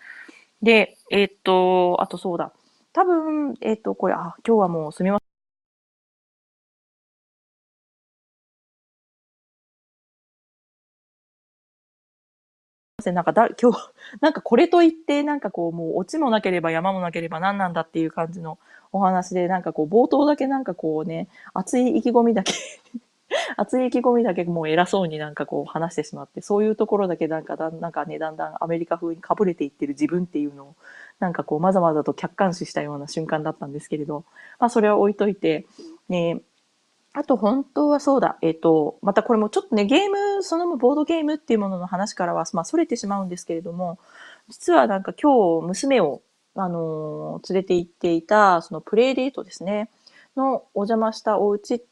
[0.63, 2.53] で、え、っと、あとそうだ。
[2.93, 5.19] 多分、えー、っと、これ、あ、今日はもうすみま
[13.03, 13.15] せん。
[13.15, 13.79] なんかだ、 今日、
[14.21, 18.59] なんかこれといって、なんかこう、もうオチもなければ山もなければ何なんだっていう感じの
[18.93, 22.53] お話で、なんかこう、冒頭だけなんかこうね、熱い意気込みだけ
[23.57, 30.75] 熱い意気込みだけもう偉そうになんかこう話してしまって、そういうところだけなんかだなんかね、だんだんアメリカ風にかぶれていってる自分っていうのを、
[31.19, 34.25] なんかこうまざまざと客観視したような瞬間だったんですけれど、
[34.59, 35.67] まあそれは置いといて、
[36.09, 36.43] ね、
[37.17, 43.99] あと本当はそうだ、えっ、ー、と、またこれもちょっとね、ゲーム、そのボードゲームっていうものの話からは、まあ、逸れてしまうんですけれども、
[44.51, 46.21] 実はなんか今日娘を、
[46.55, 49.89] あのー、連れて行っていた、そのプレイデートですね、
[50.37, 51.83] のお邪魔したお家っ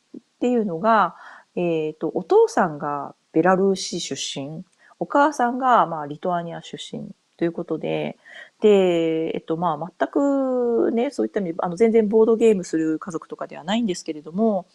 [0.40, 1.16] ていうのが、
[1.56, 4.64] えっ、ー、と、お父さんがベラルーシ出身、
[4.98, 8.16] お母さんが、まあ、リトアニア出身ということで、
[8.60, 14.66] で、えっと、まあ、全くね、そういった意味で、あの、全然ボードゲームする家族とかではないんですけれども、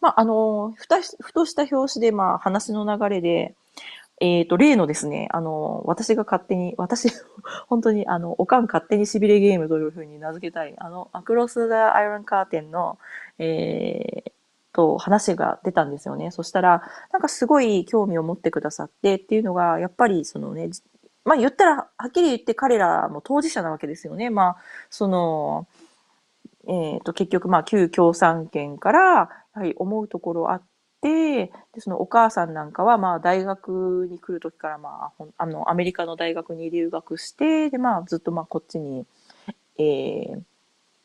[0.00, 3.54] まあ、あの、ふた、ふとした表紙で、まあ、話の流れで、
[4.20, 7.08] えっ、ー、と、例のですね、あの、私が勝手に、私、
[7.66, 12.98] 本当に、あの、おかん勝手にしびれゲームというふうに名付けたい、あの、アクロス・ザ・アイロン・カーテンの、
[13.38, 14.32] えー、
[14.72, 16.30] と話が出たんですよね。
[16.30, 16.82] そしたら、
[17.12, 20.70] なんかすごい興味を持ってくださってっていうのが、やっぱりそのね、
[21.24, 24.30] まあ言ったら、はっきり言って彼らも当事者なわけですよね。
[24.30, 24.56] まあ、
[24.90, 25.66] その、
[26.66, 30.62] えっ、ー、と、結局まあ旧共産圏から、やはり思うところあっ
[31.00, 39.06] て、で、そのお母さんなんかはまあ大学に来る時からまあ、あの、アメリカの大学に留学して、でまあずっとまあこっちに、
[39.78, 40.42] えー、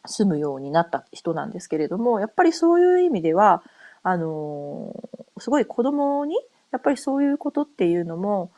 [0.08, 3.64] 住むようになった人なんですけれども、やっぱりそういう意味では、
[4.04, 4.94] あの
[5.40, 6.36] すごい子供に、
[6.72, 8.52] やっぱりそういうことっていうのも、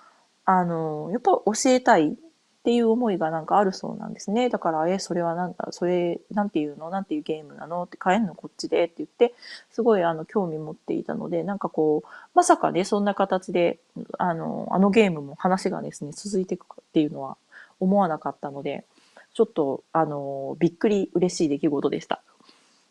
[0.45, 4.49] あのやっぱ教えたいっていう思いがなんかあるそうなんですね。
[4.49, 6.89] だから、え、それはなんだ、それ、なんていうの？
[6.89, 7.83] なんていうゲームなの？
[7.83, 9.33] って買えんのこっちでって言って、
[9.71, 13.79] すごいあの、興味持っていたので、なんかこう、まさかね、そんな形で、
[14.17, 17.37] あの、あのゲームも話がですね、続いていくっていうのは
[17.79, 18.85] 思わなかったので、
[19.33, 22.21] ちょっと、あの、びっくり嬉しい出来事でした。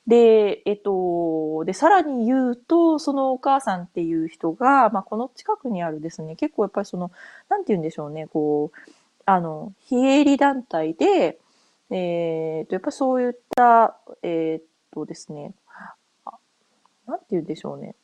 [0.07, 7.11] で、えっと、で、さらに言うと、そのお母さんっていう人が、まあ、この近くにあるですね、結構やっぱりその、
[7.51, 8.93] なんて言うんでしょうね、こう、
[9.27, 11.39] あの、非営利団体で、
[11.91, 14.63] えー、と、やっぱそういった、えー、っ
[14.95, 15.53] とですね、
[17.07, 17.95] なんて言うんでしょうね。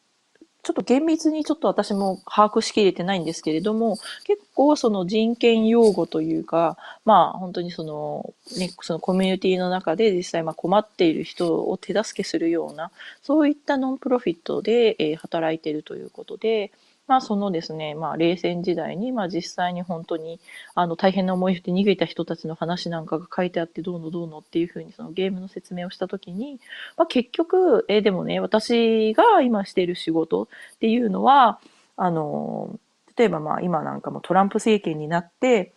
[0.65, 12.91] ちょっと厳密にちょっと私も把握しきれてないんですけれども、結構その人権擁護というか、まあ本当にその、ね、そのコミュニティの中で実際ま困っている人を手助けするような、
[13.23, 16.73] そういったノンプロフィットで、え、働いてるということで、
[17.07, 20.41] まあそのですね、まあ冷戦時代に、まあ実際に本当に、
[20.75, 26.61] あの大変な思いをして逃げた人たちの話なんかが書いてあってどうのどうのっていうふうにそのゲームの説明をしたときに、
[26.97, 31.61] まあ結局、えー、でもね、私が今している仕事っていうのは、
[31.97, 32.79] あの、
[33.17, 35.73] 例えばまあ今なんかもトランプ政権になって、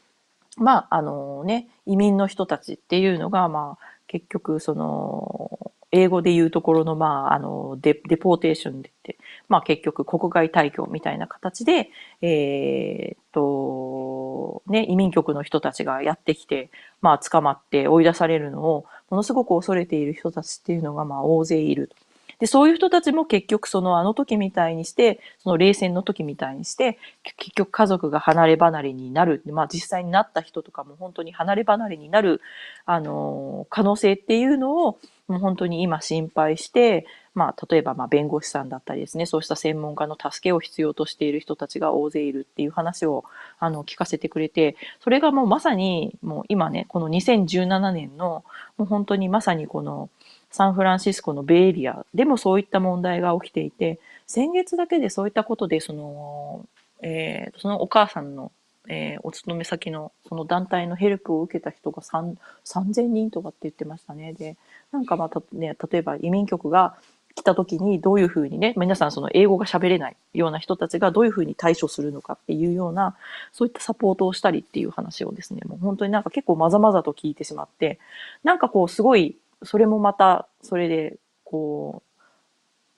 [0.55, 9.17] まああのね、移民の人たちっていうのが、まあ結局その、英語で言うところの、まあ、あの、デ、デポーテーションでって、
[9.49, 11.89] まあ結局国外退去みたいな形で、
[12.21, 16.69] えー、っと、ね、移民局の人たちがやってきて、
[17.01, 21.95] まあ捕まって追い出されるのを、ものすごく恐れている人たちっていうのが、まあ大勢いると。
[22.39, 29.41] で、そういう人たちも結局そのあの時みたいにして、その冷戦の時みたいにして、結局家族が離れ離れになる。
[29.47, 32.41] まあ実際になった人とかも本当に離れ離れになる、
[32.85, 37.05] あの、可能性っていうのを、もう本当に今心配して、
[37.37, 43.25] まあ、例えば、まあ、弁護士さんだったりですね、そうした専門家の助けを必要としている人たちが大勢いるっていう話を、
[43.59, 48.43] あの、聞かせてくれて、それがもうまさに、もう今ね、この2017年の、
[48.77, 50.09] もう本当にまさにこの、
[50.49, 56.65] サンフランシスコのベイエリアでもそういった問題が起きていて、先月だけでそういったことで、その、
[57.03, 58.51] えー、そのお母さんの
[58.89, 64.33] えー、お勤め先のその団体のヘルプを受けた人が3000人とかって言ってましたね。
[64.33, 64.55] で、
[64.91, 66.95] なんかまたね、例えば移民局が
[67.37, 73.15] 来た時にどういうふうにね、皆さんその英語が喋れないような人たちがどういうふうに対処するのかっていうような、
[73.53, 77.99] そういったサポートをしたりっていう話をですね、もう本当になんか結構まざまざと聞いてしまって、
[78.43, 82.01] なんかこうすごい、それもまた、それで、こ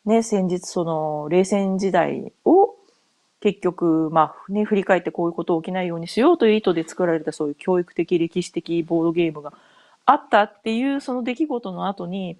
[0.05, 2.75] う、ね、先日その冷戦時代を
[3.41, 9.53] 結局、まあね、振り返ってこういうことを起きないようにしようという意図で作られたそういう教育的、歴史的ボードゲームが
[10.05, 12.37] あったっていうその出来事の後に、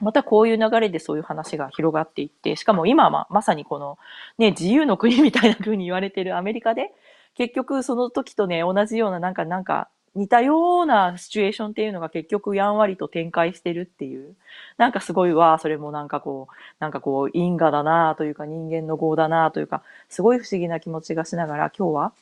[0.00, 3.98] またこういう流れでそういう話が広がっていって、しかも今はまさにこの
[4.38, 6.92] ね、自由の国みたいな風に言われてるアメリカで、
[7.34, 14.34] 結局その時とね、同じようななんかなんか似たようなシチュエーションっていうのが結局やんわりと展開してるっていう。
[14.78, 22.12] なんかすごいわ、それもなんかこう、なんかこう因果だなというか人間の業だなというか、すごい不思議な気持ちがしながら今日は、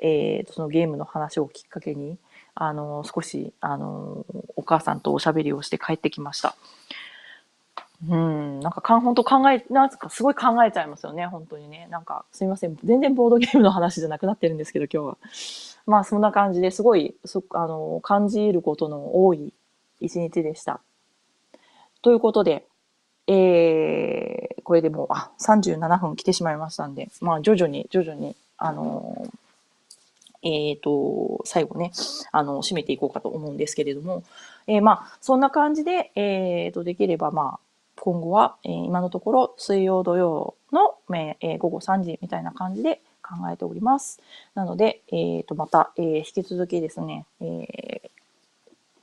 [0.00, 2.18] えー、そのゲームの話をきっかけに、
[2.54, 6.54] あの、少し、あの、お母さんとおしゃべりをして帰ってきました。
[8.08, 11.86] うん、なんかかん、本当考え、なんかすごい考えちゃいますよね、本当にね。
[11.90, 12.76] なんか、すいません。
[12.82, 15.18] 全然ボードゲームの話じゃなくなってるんですけど、今日は。
[15.86, 19.52] まあ、そんな感じですごい、そあの、感じることの多い
[20.00, 20.80] 一日でした。
[22.00, 22.64] ということで、
[23.26, 29.26] えー、これでもう、あ、37分来てしまいましたんで、まあ、徐々に、徐々に、あの
[30.42, 31.92] えっ、と、最後ね、
[32.32, 34.22] あの、締めていこうかと思うんですけれども、
[34.66, 37.60] えー、まあ、そんな感じで、えっ、ー、と、できれば、まあ、
[38.00, 40.94] 今後は、えー、今のところ、水曜土曜の、
[41.42, 44.20] えー、午後3時みたいな感じで考えております。
[44.54, 48.10] なので、えっ、と、また、えー、引き続きですね、えー、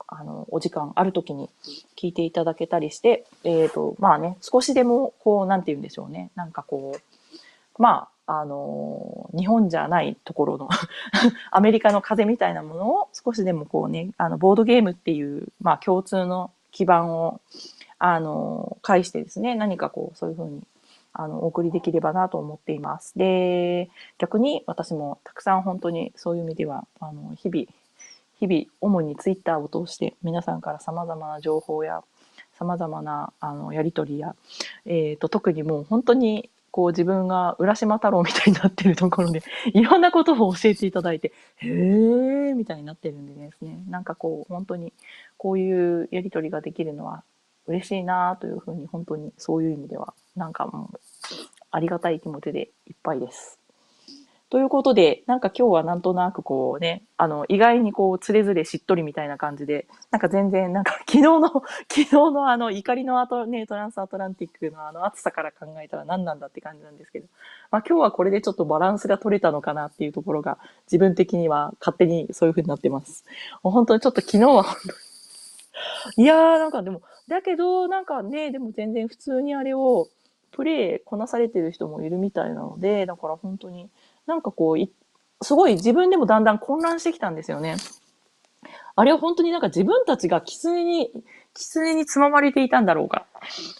[0.08, 1.48] あの、お時間ある時に
[1.96, 6.30] 聞いていただけたりして、えっ、と、まあね、少しでも、こう、なんて言うんでしょうね。
[6.34, 10.68] なんかこう、まあ、あの、日本じゃないところの
[11.52, 17.40] アメリカの風みたいなものを少しでもこうね、あの、ボードゲームっていう、まあ共通の基盤を、
[17.98, 20.62] あの、介してですね、何かこう、そういうふうに、
[21.12, 23.18] あの、お送りできればなと思っています。
[23.18, 27.66] で、逆に私もたくさん本当にそういう意味では、あの、日々、
[28.40, 32.02] 日々、主にツイッターを通して皆さんから様々な情報や、
[32.56, 34.34] 様々な、あの、やりとりや、
[34.86, 39.42] えっ、ー、と、特にもう本当にこう自分が浦島太郎みたいになってるところで、
[39.72, 44.92] いろんなことを教えていただいて、へーみたいになってるんでですね、なんかこう、本当に
[45.36, 47.24] こういうやりとりができるのは
[47.68, 51.00] 嬉しいなというふうに、本当にそういう意味では、なんかもう、
[51.70, 53.58] ありがたい気持ちでいっぱいです。
[54.50, 61.40] ということで、なんか今日はなんとなくこうね、あの、意外にこう、つれずれしっとりみたいな感じで、なんか全然、なんか 昨日の、
[61.92, 67.26] 昨日のあの、怒りのアト、ね、トランスアトランティックのあの暑さから考えたら何なんだって感じなんですけど、
[67.70, 70.56] まあ今日はこれでちょっとバランスが取れたのかなっていうところが、
[70.86, 73.26] 自分的には勝手にそういう風になってます。
[73.62, 74.64] もう本当にちょっと昨日は、
[76.16, 80.08] いやーなんかでも、だけど、なんかね、でも全然普通にあれを、
[80.50, 83.88] プレイこなされてる人もいるみたいなので、だから本当に、
[84.26, 87.76] なんかこう、すごい自分でもだんだん混乱してきたんですよね。
[88.96, 91.12] あれは本当になんか自分たちが狐に、
[91.54, 93.26] 狐につままれていたんだろうか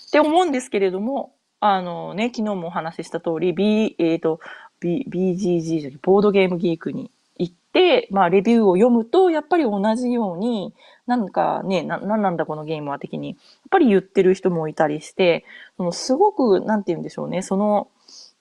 [0.09, 4.41] って思うんですけれども、あのね、昨日もお話しした通り、B、えっ、ー、と、
[4.79, 10.73] B、BGG ボードゲームギークに行って、まあ、レビューを読むと、やっぱり同じように、
[11.09, 13.39] なんかね、な、なんなんだこのゲームは的に、やっ
[13.71, 15.45] ぱり言ってる人もいたりして、
[15.79, 17.89] そのすごく、なんて言うんでしょうね、その、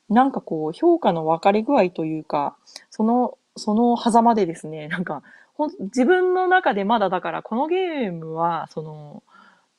[0.09, 2.57] なんかこう、評価の分かれ具合というか、
[2.91, 9.24] その、その狭間でですね、なんか、ほん自分の中でまだだから、このゲームは、その、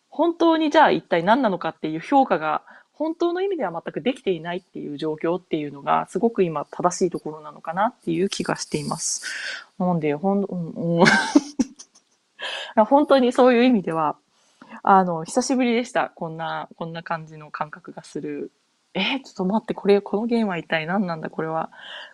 [0.08, 2.62] 本当にじゃあ一体何なのかっていう評価が、
[2.92, 9.22] 本当の意味では全くできていないっていう状況っていうのが、すごく今正しいところなのかなっていう気がしています。
[9.78, 11.04] なんで、ほん、うん、
[12.76, 14.16] 本当にそういう意味では、
[14.82, 16.10] あの、久しぶりでした。
[16.10, 18.50] こんな、こんな感じの感覚がする
[18.94, 21.70] えー、ちょっと待って、これ、このゲームは一体何なんだ、これは。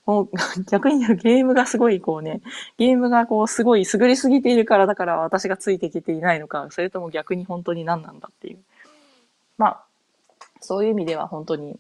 [0.06, 0.30] もう、
[0.70, 2.42] 逆に言うゲームがすごい、こうね、
[2.78, 8.58] ゲームがこう、すごい優れすぎているから、だから私がついてきていないのか、それとも逆に本当に何なんだっていう。
[9.56, 9.84] まあ、
[10.60, 11.78] そういう意味では本当に、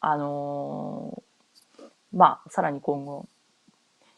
[0.00, 3.26] あのー、まあ、さらに今後、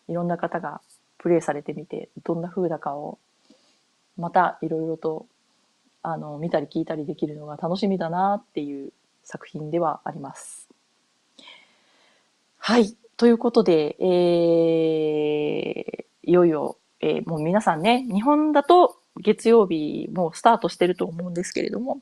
[0.09, 0.81] いろんな方が
[1.19, 3.19] プレイされてみて、どんな風だかを、
[4.17, 5.27] またいろいろと、
[6.03, 8.93] あの、見たり聞いたりできるのが楽しみだなっていう
[9.23, 10.69] 作品ではあります。
[12.59, 12.97] はい。
[13.17, 22.01] ということで、えー、いよいよ、えー、もう皆さんね、日本だと月曜日もうスタートしてると思うんですけれども、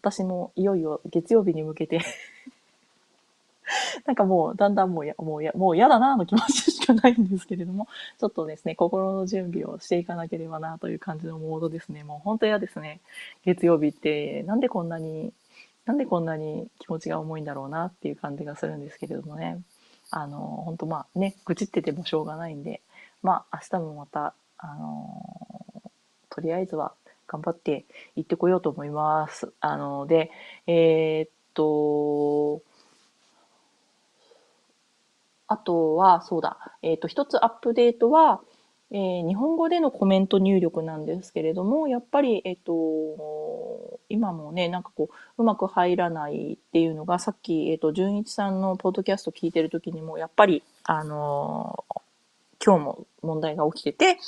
[0.00, 2.00] 私もいよいよ月曜日に向けて
[4.06, 12.04] なんかもうだんだんもうや、もうや、もう嫌だなの気持ちしかないんですけれども、ちょっとですね、心の準備をしていかなければなという感じのモードですね。
[12.04, 13.00] もう本当嫌ですね。
[13.44, 15.32] 月曜日ってなんでこんなに
[15.86, 19.60] なんでこんなに気持ちが重いんだろうなっていう感じがするんですけれどもね。
[20.10, 22.82] あの、本当まあね、愚痴っててもしょうがないんで、
[23.22, 25.82] まあ明日もまた、あの
[26.30, 26.92] とりあえずは
[27.26, 29.52] 頑張って行ってこようと思います。
[29.60, 30.30] あの、で、
[30.66, 32.62] えー、っと、
[35.52, 38.40] あとは、そうだ、えー、と、一つアップデートは、
[38.90, 51.84] えー、日本語でのコメント入力なんですけれども、やっぱり、えっと、今もね、なんかこう、うまく入らないっていうのが、さっき、えっと、純一さんのポッドキャスト聞いてる時にも、やっぱり、あの
[52.64, 54.18] 今日も問題が起きてて、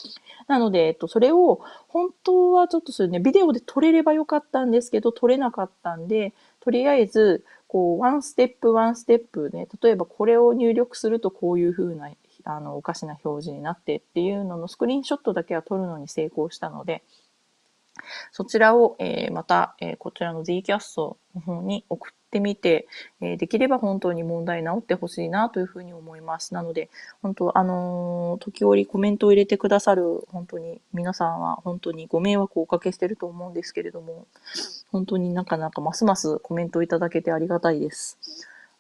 [0.49, 6.35] なので、えっと、それを、本当はちょっとそれね、ビデオで撮れればよかったんですけど、撮れなかったんで、
[6.65, 12.11] とりあえず、こう、ワンステップワンステップね、例えばこれを入力するとこういう風な
[12.45, 17.03] あのおかしな表示になってっていうののスクリーンショットだけは撮るのに成功したので、
[18.33, 22.89] そちらを、えー、また、えー、こちらの Zcast の方に送っててみて、
[23.21, 26.53] えー、できれば本当に問題直ってほしいなというふうに思います。
[26.53, 26.91] なので、
[27.23, 34.27] 本当、あの時折コメントを入れてくださる本当に皆さんは本当にご迷惑をおかけしてると思うんですけれども、
[34.91, 38.19] 本当になかなかますますコメントをいただけてありがたいです。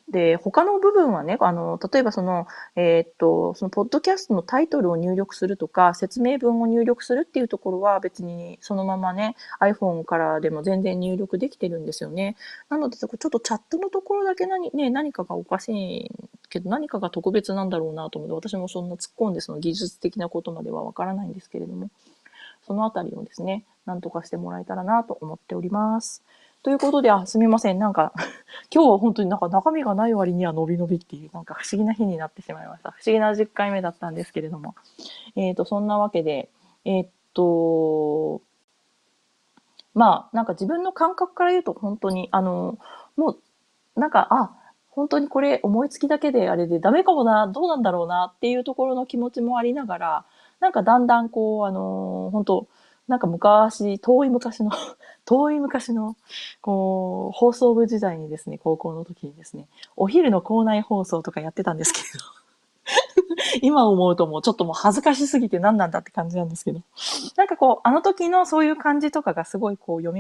[0.09, 2.47] で、他の部分はね、あの、例えばその、
[2.77, 12.37] えー、っと、そのポッドキャストのタイトルを入力するとか、説明文を入力するっていうところは別にそのままね、iPhone からでも全然入力できてるんですよね。
[12.69, 16.11] なので、ちょっとチャットのところだけ何、ね、何かがおかしい
[16.51, 21.89] けど、何かが特別なんだろうなと思って、私もそんな突っ込んでその技術的なことまではわからないんですけれども、
[22.67, 26.23] そのあたりをですね、なんとかしてもらえたらなと思っております。
[26.65, 27.79] ということで、あ、すみません。
[27.79, 28.15] なんか
[28.75, 32.93] 今日は本当になんか中身がない割には伸び伸びっていう、なんか不思議な日になってしまいました。
[32.93, 34.75] 不思議な10回目だったんですけれども。
[35.37, 36.49] えっ、ー、と、そんなわけで、
[36.87, 38.41] えっ、と、
[39.93, 42.79] まあ、なんか自分の感覚から言うと本当に、あの、
[43.19, 44.57] もう、なんか、あ、
[44.89, 50.25] 本当にこれ思いつきだけであれでダメかもな、どうなんだろうなっていうところの気持ちもありながら、
[50.61, 52.69] なんかだんだんこう、あの、本当
[53.09, 54.71] なんか昔、遠い昔の
[55.27, 56.17] 遠い昔の、
[56.61, 62.25] こう、放送部時代にですね、高校の時にですね、お昼の校内放送とかやってたんですけど
[63.63, 66.81] 今思うともうちょっともう恥ずかしすぎて何なんだって感じなんですけど。
[67.37, 70.15] なんかこう、あの時のそういう感じとかがすごいこう蘇っ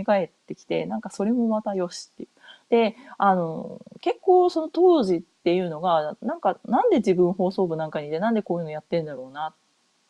[0.46, 2.28] てきて、なんかそれもまたよしっていう。
[2.70, 9.54] で、あの、結構その当時っていうのが、なんかなんで自分放送部なんかにでなんでこういうのやってんだろうな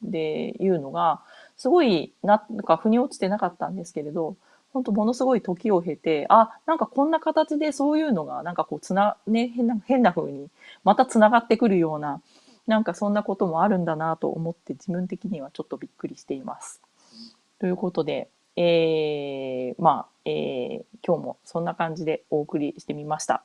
[0.06, 1.22] っていうのが、
[1.56, 4.36] すごいな、なんか腑に落ちてなかったんですけれど、
[4.72, 10.48] 本当ものすごい時を経て、あ、なんかこんな形でそういうのが、なんかこうつな、ね、変な、変な風に、
[10.82, 12.20] また繋がってくるような、
[12.66, 16.80] なんかそんなこともあるんだなと思って自分的にはちょっとびっくりしています。
[17.60, 23.44] ということで、えー、まあ、えー、今日もそんな感じでお送りしてみました。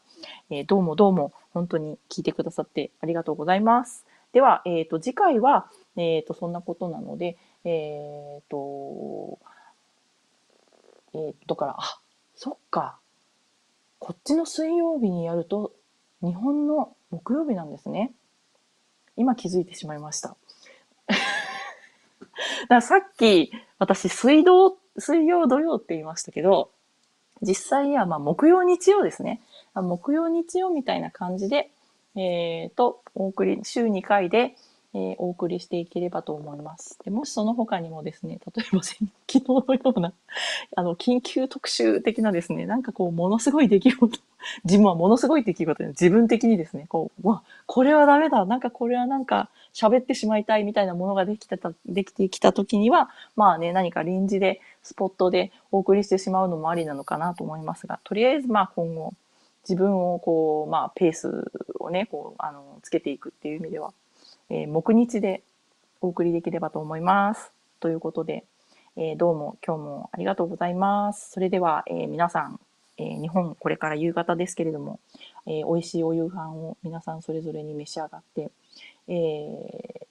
[0.50, 4.06] えー、どうもどうも本当に聞いてくださってありがとうございます。
[4.32, 9.40] では、えっ、ー、と、次回は、えっ、ー、と、そんなことなので、えっ、ー、と、
[11.14, 12.00] えー、だから、あ、
[12.36, 13.00] そっか。
[14.00, 15.74] こっちの水曜日にやると、
[16.22, 18.14] 日本の木曜日なんですね。
[19.18, 20.38] 今気づいてしまいました。
[22.70, 26.72] ださっき、私、水道、水曜土曜って言いましたけど、
[27.42, 29.42] 実際はまあ木曜日曜ですね。
[29.74, 31.72] 木曜日曜みたいな感じで、
[32.16, 34.56] ええっ、と、お送り、週2回で、
[34.94, 36.98] えーお送りしていければと思います。
[37.04, 40.14] でもしその他にもですね、例えば昨日のような、
[40.76, 44.20] あの、緊急特集的なですね、なんかこう、ものすごい出来事、
[44.64, 59.14] 自分はものすごい出来事で、自分的にですね、こう、わ、これはダメだ、なんかこれはなんか喋ってしまいたいみたいなものができてた、できてきた時には、まあね、何か臨時で、スポットでお送りしてしまうのもありなのかなと思いますが、とりあえずまあ今後、
[59.70, 63.94] 自分をこう、まあペースをね、こう、あの、つけていくっていう意味では、
[64.50, 65.44] えー木日で
[66.02, 67.52] お送りできればと思います。
[67.80, 68.46] ということで、
[68.98, 71.32] えーどうも今日もありがとうございます。
[71.32, 72.60] それでは、えー皆さん、
[72.98, 75.00] えー日本これから夕方ですけれども、
[75.46, 78.52] えー美味しいお夕飯を皆さんそれぞれに召し上がって、
[79.08, 80.08] え